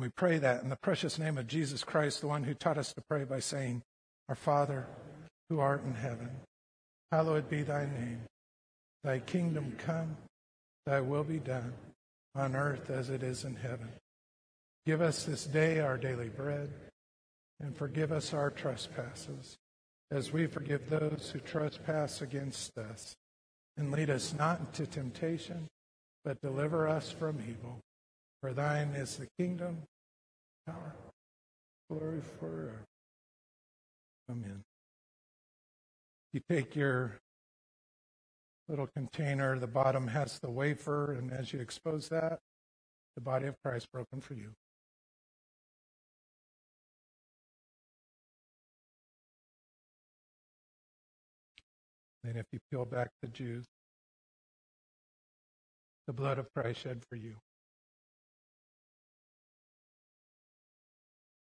We 0.00 0.08
pray 0.08 0.38
that 0.38 0.62
in 0.64 0.70
the 0.70 0.76
precious 0.76 1.18
name 1.18 1.38
of 1.38 1.46
Jesus 1.46 1.84
Christ, 1.84 2.20
the 2.20 2.26
one 2.26 2.42
who 2.42 2.54
taught 2.54 2.78
us 2.78 2.92
to 2.94 3.00
pray 3.08 3.22
by 3.22 3.38
saying, 3.38 3.82
Our 4.28 4.34
Father, 4.34 4.88
who 5.48 5.60
art 5.60 5.84
in 5.84 5.94
heaven, 5.94 6.30
hallowed 7.12 7.48
be 7.48 7.62
thy 7.62 7.84
name. 7.84 8.22
Thy 9.04 9.20
kingdom 9.20 9.76
come, 9.78 10.16
thy 10.86 11.00
will 11.00 11.22
be 11.22 11.38
done, 11.38 11.74
on 12.34 12.56
earth 12.56 12.90
as 12.90 13.10
it 13.10 13.22
is 13.22 13.44
in 13.44 13.54
heaven. 13.54 13.90
Give 14.86 15.00
us 15.00 15.24
this 15.24 15.44
day 15.44 15.80
our 15.80 15.96
daily 15.96 16.28
bread, 16.28 16.70
and 17.60 17.76
forgive 17.76 18.10
us 18.10 18.34
our 18.34 18.50
trespasses, 18.50 19.56
as 20.10 20.32
we 20.32 20.46
forgive 20.46 20.88
those 20.88 21.30
who 21.32 21.40
trespass 21.40 22.22
against 22.22 22.76
us. 22.78 23.16
And 23.76 23.90
lead 23.90 24.10
us 24.10 24.32
not 24.32 24.60
into 24.60 24.86
temptation, 24.86 25.66
but 26.24 26.40
deliver 26.40 26.88
us 26.88 27.10
from 27.10 27.40
evil. 27.40 27.80
For 28.40 28.52
thine 28.52 28.90
is 28.90 29.16
the 29.16 29.26
kingdom, 29.38 29.82
power, 30.66 30.94
glory 31.90 32.20
forever. 32.38 32.84
Amen. 34.30 34.62
You 36.32 36.40
take 36.48 36.76
your 36.76 37.18
little 38.68 38.86
container, 38.86 39.58
the 39.58 39.66
bottom 39.66 40.08
has 40.08 40.38
the 40.38 40.50
wafer, 40.50 41.12
and 41.12 41.32
as 41.32 41.52
you 41.52 41.60
expose 41.60 42.08
that, 42.08 42.38
the 43.14 43.20
body 43.20 43.46
of 43.46 43.56
Christ 43.62 43.90
broken 43.92 44.20
for 44.20 44.34
you. 44.34 44.52
And 52.24 52.36
if 52.38 52.46
you 52.52 52.58
peel 52.70 52.86
back 52.86 53.10
the 53.22 53.28
Jews, 53.28 53.66
the 56.06 56.12
blood 56.14 56.38
of 56.38 56.52
Christ 56.54 56.82
shed 56.82 57.02
for 57.08 57.16
you. 57.16 57.36